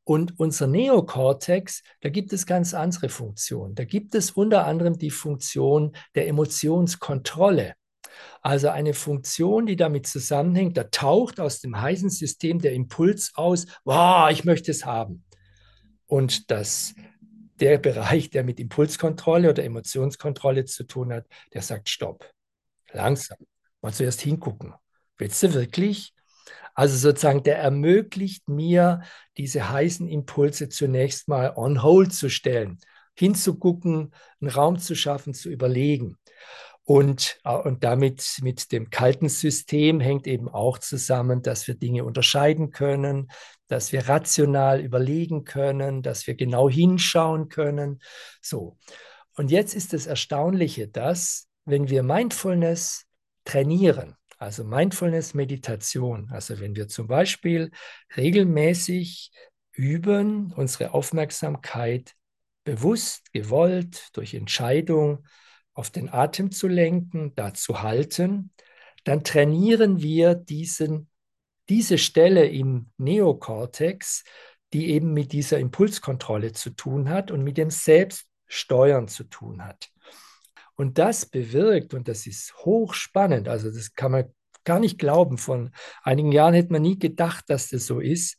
Und 0.09 0.39
unser 0.39 0.65
Neokortex, 0.65 1.83
da 2.01 2.09
gibt 2.09 2.33
es 2.33 2.47
ganz 2.47 2.73
andere 2.73 3.09
Funktionen. 3.09 3.75
Da 3.75 3.85
gibt 3.85 4.15
es 4.15 4.31
unter 4.31 4.65
anderem 4.65 4.97
die 4.97 5.11
Funktion 5.11 5.95
der 6.15 6.27
Emotionskontrolle. 6.27 7.75
Also 8.41 8.69
eine 8.69 8.95
Funktion, 8.95 9.67
die 9.67 9.75
damit 9.75 10.07
zusammenhängt, 10.07 10.77
da 10.77 10.85
taucht 10.85 11.39
aus 11.39 11.59
dem 11.59 11.79
heißen 11.79 12.09
System 12.09 12.57
der 12.57 12.73
Impuls 12.73 13.33
aus, 13.35 13.67
wow, 13.83 14.31
ich 14.31 14.45
möchte 14.45 14.71
es 14.71 14.83
haben. 14.83 15.25
Und 16.07 16.49
das, 16.49 16.95
der 17.59 17.77
Bereich, 17.77 18.31
der 18.31 18.43
mit 18.43 18.59
Impulskontrolle 18.59 19.51
oder 19.51 19.63
Emotionskontrolle 19.63 20.65
zu 20.65 20.85
tun 20.85 21.13
hat, 21.13 21.27
der 21.53 21.61
sagt, 21.61 21.87
stopp, 21.87 22.27
langsam, 22.93 23.37
mal 23.79 23.93
zuerst 23.93 24.21
hingucken. 24.21 24.73
Willst 25.19 25.43
du 25.43 25.53
wirklich? 25.53 26.15
Also 26.79 26.95
sozusagen, 26.95 27.43
der 27.43 27.57
ermöglicht 27.57 28.47
mir, 28.47 29.01
diese 29.37 29.69
heißen 29.69 30.07
Impulse 30.07 30.69
zunächst 30.69 31.27
mal 31.27 31.51
on 31.57 31.83
hold 31.83 32.13
zu 32.13 32.29
stellen. 32.29 32.79
hinzugucken, 33.15 34.13
einen 34.39 34.49
Raum 34.49 34.79
zu 34.79 34.95
schaffen, 34.95 35.33
zu 35.33 35.49
überlegen. 35.49 36.15
Und, 36.85 37.37
äh, 37.43 37.51
und 37.51 37.83
damit 37.83 38.37
mit 38.41 38.71
dem 38.71 38.89
kalten 38.89 39.27
System 39.27 39.99
hängt 39.99 40.25
eben 40.25 40.47
auch 40.47 40.77
zusammen, 40.77 41.41
dass 41.41 41.67
wir 41.67 41.75
Dinge 41.75 42.05
unterscheiden 42.05 42.71
können, 42.71 43.29
dass 43.67 43.91
wir 43.91 44.07
rational 44.07 44.79
überlegen 44.79 45.43
können, 45.43 46.01
dass 46.01 46.27
wir 46.27 46.35
genau 46.35 46.69
hinschauen 46.69 47.49
können. 47.49 47.99
So. 48.41 48.77
Und 49.35 49.51
jetzt 49.51 49.75
ist 49.75 49.91
das 49.91 50.07
Erstaunliche, 50.07 50.87
dass 50.87 51.49
wenn 51.65 51.89
wir 51.89 52.03
Mindfulness 52.03 53.03
trainieren, 53.43 54.15
also 54.39 54.63
Mindfulness-Meditation, 54.63 56.29
also 56.31 56.59
wenn 56.59 56.75
wir 56.75 56.87
zum 56.87 57.07
Beispiel 57.07 57.71
regelmäßig 58.15 59.31
üben, 59.73 60.53
unsere 60.53 60.93
Aufmerksamkeit 60.93 62.15
bewusst, 62.63 63.31
gewollt, 63.33 64.09
durch 64.13 64.33
Entscheidung 64.33 65.25
auf 65.73 65.89
den 65.89 66.09
Atem 66.09 66.51
zu 66.51 66.67
lenken, 66.67 67.35
da 67.35 67.53
zu 67.53 67.81
halten, 67.81 68.51
dann 69.03 69.23
trainieren 69.23 70.01
wir 70.01 70.35
diesen, 70.35 71.09
diese 71.67 71.97
Stelle 71.97 72.47
im 72.47 72.91
Neokortex, 72.97 74.23
die 74.73 74.89
eben 74.89 75.13
mit 75.13 75.33
dieser 75.33 75.59
Impulskontrolle 75.59 76.53
zu 76.53 76.71
tun 76.71 77.09
hat 77.09 77.31
und 77.31 77.43
mit 77.43 77.57
dem 77.57 77.69
Selbststeuern 77.69 79.07
zu 79.07 79.25
tun 79.25 79.65
hat. 79.65 79.89
Und 80.79 80.97
das 80.97 81.25
bewirkt, 81.25 81.93
und 81.93 82.07
das 82.07 82.25
ist 82.25 82.55
hochspannend, 82.63 83.49
also 83.49 83.69
das 83.69 83.95
kann 83.95 84.13
man 84.13 84.33
gar 84.63 84.79
nicht 84.79 84.97
glauben, 84.97 85.37
von 85.37 85.71
einigen 86.03 86.31
Jahren 86.31 86.53
hätte 86.53 86.71
man 86.71 86.83
nie 86.83 86.97
gedacht, 86.97 87.43
dass 87.49 87.67
das 87.67 87.85
so 87.85 87.99
ist. 87.99 88.37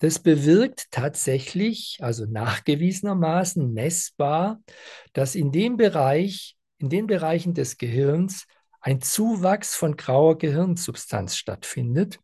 Das 0.00 0.18
bewirkt 0.18 0.90
tatsächlich, 0.90 1.98
also 2.00 2.26
nachgewiesenermaßen 2.26 3.72
messbar, 3.72 4.58
dass 5.12 5.36
in 5.36 5.52
dem 5.52 5.76
Bereich 5.76 6.56
in 6.78 6.88
den 6.88 7.06
Bereichen 7.06 7.54
des 7.54 7.78
Gehirns 7.78 8.46
ein 8.80 9.00
Zuwachs 9.00 9.76
von 9.76 9.96
grauer 9.96 10.38
Gehirnsubstanz 10.38 11.36
stattfindet. 11.36 12.18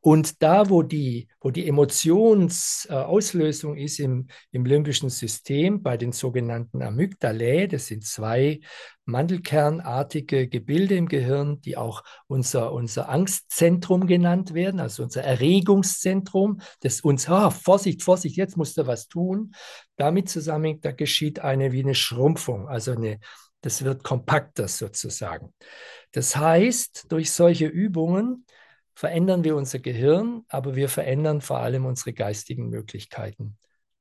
Und 0.00 0.42
da, 0.42 0.70
wo 0.70 0.82
die, 0.82 1.28
wo 1.40 1.50
die 1.50 1.68
Emotionsauslösung 1.68 3.76
ist 3.76 4.00
im, 4.00 4.28
im 4.50 4.64
limbischen 4.64 5.10
System, 5.10 5.82
bei 5.82 5.96
den 5.96 6.12
sogenannten 6.12 6.82
Amygdalae, 6.82 7.68
das 7.68 7.86
sind 7.86 8.04
zwei 8.04 8.60
mandelkernartige 9.06 10.48
Gebilde 10.48 10.96
im 10.96 11.08
Gehirn, 11.08 11.60
die 11.60 11.76
auch 11.76 12.02
unser, 12.26 12.72
unser 12.72 13.08
Angstzentrum 13.08 14.06
genannt 14.06 14.54
werden, 14.54 14.80
also 14.80 15.02
unser 15.02 15.22
Erregungszentrum, 15.22 16.60
das 16.80 17.00
uns, 17.00 17.28
oh, 17.28 17.50
Vorsicht, 17.50 18.02
Vorsicht, 18.02 18.36
jetzt 18.36 18.56
musst 18.56 18.78
du 18.78 18.86
was 18.86 19.08
tun. 19.08 19.52
Damit 19.96 20.28
zusammen, 20.28 20.80
da 20.80 20.92
geschieht 20.92 21.40
eine 21.40 21.72
wie 21.72 21.82
eine 21.82 21.94
Schrumpfung, 21.94 22.68
also 22.68 22.92
eine, 22.92 23.20
das 23.60 23.84
wird 23.84 24.02
kompakter 24.02 24.68
sozusagen. 24.68 25.52
Das 26.12 26.36
heißt, 26.36 27.06
durch 27.10 27.32
solche 27.32 27.66
Übungen 27.66 28.46
verändern 28.94 29.44
wir 29.44 29.56
unser 29.56 29.78
Gehirn, 29.78 30.44
aber 30.48 30.76
wir 30.76 30.88
verändern 30.88 31.40
vor 31.40 31.58
allem 31.58 31.84
unsere 31.86 32.12
geistigen 32.12 32.68
Möglichkeiten, 32.68 33.58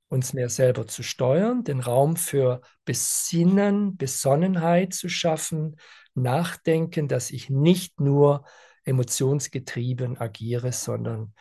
uns 0.10 0.34
mehr 0.34 0.50
selber 0.50 0.88
zu 0.88 1.04
steuern, 1.04 1.64
den 1.64 1.80
Raum 1.80 2.16
für 2.16 2.62
Besinnen, 2.86 3.98
Besonnenheit 3.98 4.94
zu 4.94 5.10
schaffen, 5.10 5.78
Nachdenken, 6.14 7.08
dass 7.08 7.32
ich 7.32 7.50
nicht 7.50 8.00
nur 8.00 8.46
emotionsgetrieben 8.86 10.18
agiere, 10.18 10.72
sondern 10.72 11.34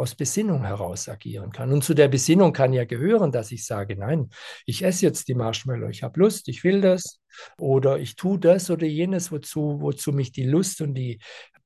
aus 0.00 0.14
Besinnung 0.14 0.64
heraus 0.64 1.08
agieren 1.08 1.52
kann. 1.52 1.72
Und 1.72 1.84
zu 1.84 1.92
der 1.92 2.08
Besinnung 2.08 2.54
kann 2.54 2.72
ja 2.72 2.84
gehören, 2.84 3.32
dass 3.32 3.52
ich 3.52 3.66
sage, 3.66 3.96
nein, 3.96 4.30
ich 4.64 4.82
esse 4.82 5.04
jetzt 5.04 5.28
die 5.28 5.34
Marshmallow, 5.34 5.88
ich 5.88 6.02
habe 6.02 6.20
Lust, 6.20 6.48
ich 6.48 6.64
will 6.64 6.80
das 6.80 7.20
oder 7.58 7.98
ich 7.98 8.16
tue 8.16 8.38
das 8.38 8.70
oder 8.70 8.86
jenes, 8.86 9.30
wozu, 9.30 9.78
wozu 9.80 10.12
mich 10.12 10.32
die 10.32 10.44
Lust 10.44 10.80
und 10.80 10.94
die, 10.94 11.20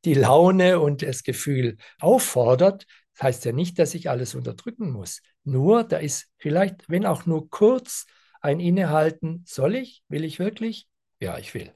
die 0.05 0.15
Laune 0.15 0.81
und 0.81 1.03
das 1.03 1.23
Gefühl 1.23 1.77
auffordert. 2.01 2.87
Das 3.15 3.23
heißt 3.25 3.45
ja 3.45 3.53
nicht, 3.53 3.79
dass 3.79 3.95
ich 3.95 4.11
alles 4.11 4.35
unterdrücken 4.35 4.91
muss. 4.91 5.23
Nur, 5.45 5.85
da 5.85 5.99
ist 5.99 6.29
vielleicht, 6.37 6.89
wenn 6.89 7.07
auch 7.07 7.27
nur 7.27 7.51
kurz, 7.51 8.07
ein 8.41 8.61
Innehalten, 8.61 9.43
soll 9.47 9.75
ich, 9.75 10.03
will 10.09 10.23
ich 10.23 10.39
wirklich? 10.39 10.87
Ja, 11.19 11.39
ich 11.39 11.55
will. 11.55 11.73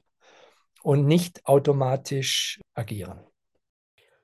Und 0.83 1.07
nicht 1.07 1.45
automatisch 1.47 2.59
agieren. 2.75 3.25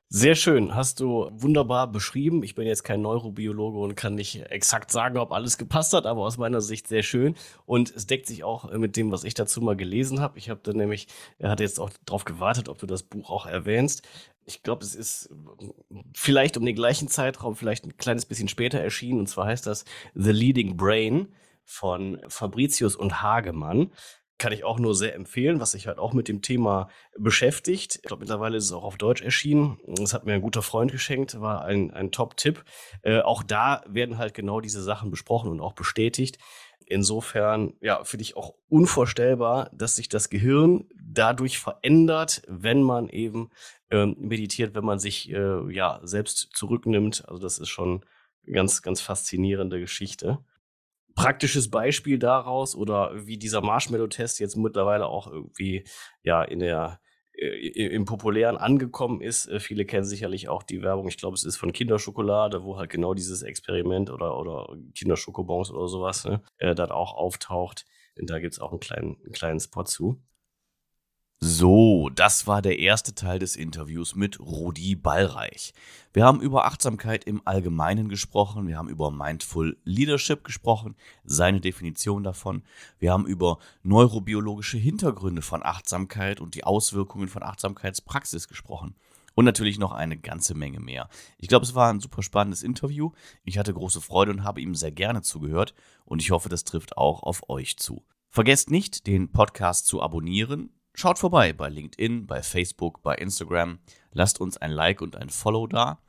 Sehr 0.09 0.35
schön, 0.35 0.75
hast 0.75 0.99
du 0.99 1.29
wunderbar 1.33 1.91
beschrieben. 1.91 2.43
Ich 2.43 2.53
bin 2.53 2.67
jetzt 2.67 2.83
kein 2.83 3.01
Neurobiologe 3.01 3.79
und 3.79 3.95
kann 3.95 4.13
nicht 4.13 4.39
exakt 4.51 4.91
sagen, 4.91 5.17
ob 5.17 5.31
alles 5.31 5.57
gepasst 5.57 5.93
hat, 5.93 6.05
aber 6.05 6.21
aus 6.21 6.37
meiner 6.37 6.61
Sicht 6.61 6.87
sehr 6.87 7.01
schön. 7.01 7.35
Und 7.65 7.93
es 7.93 8.05
deckt 8.05 8.27
sich 8.27 8.43
auch 8.43 8.71
mit 8.71 8.97
dem, 8.97 9.11
was 9.11 9.23
ich 9.23 9.33
dazu 9.33 9.61
mal 9.61 9.75
gelesen 9.75 10.21
habe. 10.21 10.37
Ich 10.37 10.51
habe 10.51 10.59
dann 10.61 10.77
nämlich, 10.77 11.07
er 11.39 11.49
hat 11.49 11.59
jetzt 11.59 11.79
auch 11.79 11.89
darauf 12.05 12.23
gewartet, 12.23 12.69
ob 12.69 12.77
du 12.77 12.85
das 12.85 13.01
Buch 13.01 13.31
auch 13.31 13.47
erwähnst. 13.47 14.07
Ich 14.45 14.61
glaube, 14.61 14.83
es 14.83 14.93
ist 14.93 15.29
vielleicht 16.13 16.55
um 16.55 16.65
den 16.65 16.75
gleichen 16.75 17.07
Zeitraum, 17.07 17.55
vielleicht 17.55 17.85
ein 17.85 17.97
kleines 17.97 18.27
bisschen 18.27 18.47
später 18.47 18.79
erschienen. 18.79 19.19
Und 19.19 19.27
zwar 19.27 19.47
heißt 19.47 19.65
das 19.65 19.85
The 20.13 20.31
Leading 20.31 20.77
Brain 20.77 21.29
von 21.63 22.21
Fabricius 22.27 22.95
und 22.95 23.23
Hagemann 23.23 23.91
kann 24.37 24.51
ich 24.51 24.63
auch 24.63 24.79
nur 24.79 24.95
sehr 24.95 25.15
empfehlen, 25.15 25.59
was 25.59 25.71
sich 25.71 25.87
halt 25.87 25.97
auch 25.97 26.13
mit 26.13 26.27
dem 26.27 26.41
Thema 26.41 26.89
beschäftigt. 27.17 27.95
Ich 27.95 28.01
glaube, 28.03 28.21
mittlerweile 28.21 28.57
ist 28.57 28.65
es 28.65 28.71
auch 28.73 28.83
auf 28.83 28.97
Deutsch 28.97 29.21
erschienen. 29.21 29.79
Das 29.87 30.13
hat 30.13 30.25
mir 30.25 30.33
ein 30.33 30.41
guter 30.41 30.61
Freund 30.61 30.91
geschenkt, 30.91 31.39
war 31.39 31.63
ein, 31.63 31.91
ein 31.91 32.11
Top-Tipp. 32.11 32.63
Äh, 33.01 33.21
auch 33.21 33.43
da 33.43 33.83
werden 33.87 34.17
halt 34.17 34.33
genau 34.33 34.59
diese 34.59 34.83
Sachen 34.83 35.09
besprochen 35.09 35.49
und 35.49 35.61
auch 35.61 35.73
bestätigt. 35.73 36.37
Insofern, 36.85 37.73
ja, 37.81 38.03
finde 38.03 38.23
ich 38.23 38.35
auch 38.35 38.53
unvorstellbar, 38.67 39.71
dass 39.73 39.95
sich 39.95 40.09
das 40.09 40.29
Gehirn 40.29 40.87
dadurch 41.01 41.57
verändert, 41.57 42.43
wenn 42.47 42.83
man 42.83 43.09
eben 43.09 43.49
ähm, 43.89 44.15
meditiert, 44.19 44.75
wenn 44.75 44.85
man 44.85 44.99
sich 44.99 45.31
äh, 45.31 45.73
ja 45.73 46.01
selbst 46.03 46.49
zurücknimmt. 46.53 47.27
Also 47.27 47.41
das 47.41 47.57
ist 47.57 47.69
schon 47.69 48.05
ganz, 48.45 48.81
ganz 48.81 49.01
faszinierende 49.01 49.79
Geschichte 49.79 50.39
praktisches 51.15 51.71
Beispiel 51.71 52.19
daraus 52.19 52.75
oder 52.75 53.11
wie 53.25 53.37
dieser 53.37 53.61
Marshmallow-Test 53.61 54.39
jetzt 54.39 54.57
mittlerweile 54.57 55.07
auch 55.07 55.27
irgendwie 55.27 55.85
ja 56.23 56.43
in 56.43 56.59
der 56.59 56.99
äh, 57.37 57.87
im 57.87 58.05
Populären 58.05 58.57
angekommen 58.57 59.21
ist. 59.21 59.47
Äh, 59.47 59.59
viele 59.59 59.85
kennen 59.85 60.05
sicherlich 60.05 60.49
auch 60.49 60.63
die 60.63 60.81
Werbung, 60.81 61.07
ich 61.07 61.17
glaube, 61.17 61.35
es 61.35 61.43
ist 61.43 61.57
von 61.57 61.73
Kinderschokolade, 61.73 62.63
wo 62.63 62.77
halt 62.77 62.89
genau 62.89 63.13
dieses 63.13 63.41
Experiment 63.41 64.09
oder, 64.09 64.37
oder 64.37 64.67
Kinderschokobons 64.93 65.71
oder 65.71 65.87
sowas 65.87 66.25
ne, 66.25 66.41
äh, 66.57 66.75
dann 66.75 66.91
auch 66.91 67.13
auftaucht. 67.13 67.85
Und 68.17 68.29
da 68.29 68.39
gibt 68.39 68.53
es 68.53 68.59
auch 68.59 68.71
einen 68.71 68.79
kleinen, 68.79 69.17
einen 69.23 69.33
kleinen 69.33 69.59
Spot 69.59 69.83
zu. 69.83 70.21
So, 71.41 72.09
das 72.09 72.47
war 72.47 72.61
der 72.61 72.79
erste 72.79 73.13
Teil 73.13 73.39
des 73.39 73.55
Interviews 73.55 74.15
mit 74.15 74.39
Rudi 74.39 74.95
Ballreich. 74.95 75.73
Wir 76.13 76.25
haben 76.25 76.41
über 76.41 76.65
Achtsamkeit 76.65 77.25
im 77.25 77.41
Allgemeinen 77.45 78.07
gesprochen, 78.07 78.67
wir 78.67 78.77
haben 78.77 78.89
über 78.89 79.11
Mindful 79.11 79.77
Leadership 79.83 80.43
gesprochen, 80.43 80.95
seine 81.23 81.59
Definition 81.59 82.23
davon, 82.23 82.63
wir 82.99 83.11
haben 83.11 83.27
über 83.27 83.59
neurobiologische 83.83 84.77
Hintergründe 84.77 85.41
von 85.41 85.61
Achtsamkeit 85.61 86.39
und 86.39 86.55
die 86.55 86.63
Auswirkungen 86.63 87.27
von 87.27 87.43
Achtsamkeitspraxis 87.43 88.47
gesprochen. 88.47 88.95
Und 89.35 89.43
natürlich 89.43 89.77
noch 89.77 89.91
eine 89.91 90.17
ganze 90.17 90.55
Menge 90.55 90.79
mehr. 90.79 91.09
Ich 91.37 91.49
glaube, 91.49 91.65
es 91.65 91.75
war 91.75 91.89
ein 91.89 91.99
super 91.99 92.23
spannendes 92.23 92.63
Interview. 92.63 93.11
Ich 93.43 93.57
hatte 93.57 93.73
große 93.73 93.99
Freude 93.99 94.31
und 94.31 94.45
habe 94.45 94.61
ihm 94.61 94.75
sehr 94.75 94.93
gerne 94.93 95.21
zugehört. 95.21 95.73
Und 96.05 96.21
ich 96.21 96.31
hoffe, 96.31 96.47
das 96.47 96.63
trifft 96.63 96.97
auch 96.97 97.21
auf 97.21 97.49
euch 97.49 97.75
zu. 97.77 98.05
Vergesst 98.29 98.71
nicht, 98.71 99.07
den 99.07 99.33
Podcast 99.33 99.87
zu 99.87 100.01
abonnieren 100.01 100.69
Schaut 100.97 101.19
vorbei 101.19 101.51
bei 101.51 101.67
LinkedIn, 101.67 102.25
bei 102.25 102.41
Facebook, 102.41 103.03
bei 103.03 103.15
Instagram. 103.15 103.79
Lasst 104.13 104.39
uns 104.39 104.55
ein 104.55 104.71
Like 104.71 105.01
und 105.01 105.17
ein 105.17 105.29
Follow 105.29 105.67
da. 105.67 105.99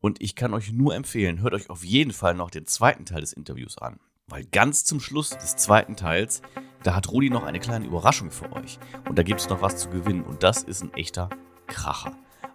Und 0.00 0.20
ich 0.20 0.36
kann 0.36 0.52
euch 0.52 0.70
nur 0.70 0.94
empfehlen, 0.94 1.40
hört 1.40 1.54
euch 1.54 1.70
auf 1.70 1.82
jeden 1.82 2.12
Fall 2.12 2.34
noch 2.34 2.50
den 2.50 2.66
zweiten 2.66 3.06
Teil 3.06 3.22
des 3.22 3.32
Interviews 3.32 3.78
an. 3.78 3.98
Weil 4.26 4.44
ganz 4.44 4.84
zum 4.84 5.00
Schluss 5.00 5.30
des 5.30 5.56
zweiten 5.56 5.96
Teils, 5.96 6.42
da 6.82 6.94
hat 6.94 7.10
Rudi 7.10 7.30
noch 7.30 7.44
eine 7.44 7.58
kleine 7.58 7.86
Überraschung 7.86 8.30
für 8.30 8.52
euch. 8.52 8.78
Und 9.08 9.18
da 9.18 9.22
gibt 9.22 9.40
es 9.40 9.48
noch 9.48 9.62
was 9.62 9.78
zu 9.78 9.88
gewinnen. 9.88 10.24
Und 10.24 10.42
das 10.42 10.62
ist 10.62 10.82
ein 10.82 10.92
echter 10.92 11.30
Kracher. 11.66 12.12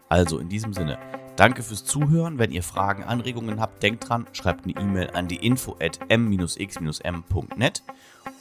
Also 0.09 0.37
in 0.37 0.47
diesem 0.47 0.73
Sinne, 0.73 0.99
danke 1.37 1.63
fürs 1.63 1.85
Zuhören. 1.85 2.37
Wenn 2.37 2.51
ihr 2.51 2.61
Fragen, 2.61 3.03
Anregungen 3.03 3.59
habt, 3.59 3.81
denkt 3.81 4.07
dran, 4.07 4.27
schreibt 4.33 4.65
eine 4.65 4.75
E-Mail 4.75 5.09
an 5.15 5.27
die 5.27 5.37
info 5.37 5.75
at 5.81 5.99
m-x-m.net. 6.07 7.83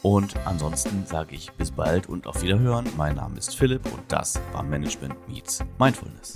Und 0.02 0.36
ansonsten 0.46 1.04
sage 1.06 1.34
ich 1.34 1.52
bis 1.52 1.70
bald 1.70 2.08
und 2.08 2.26
auf 2.26 2.42
Wiederhören. 2.42 2.86
Mein 2.96 3.16
Name 3.16 3.38
ist 3.38 3.56
Philipp 3.56 3.84
und 3.92 4.02
das 4.08 4.40
war 4.52 4.62
Management 4.62 5.28
Meets 5.28 5.64
Mindfulness. 5.78 6.34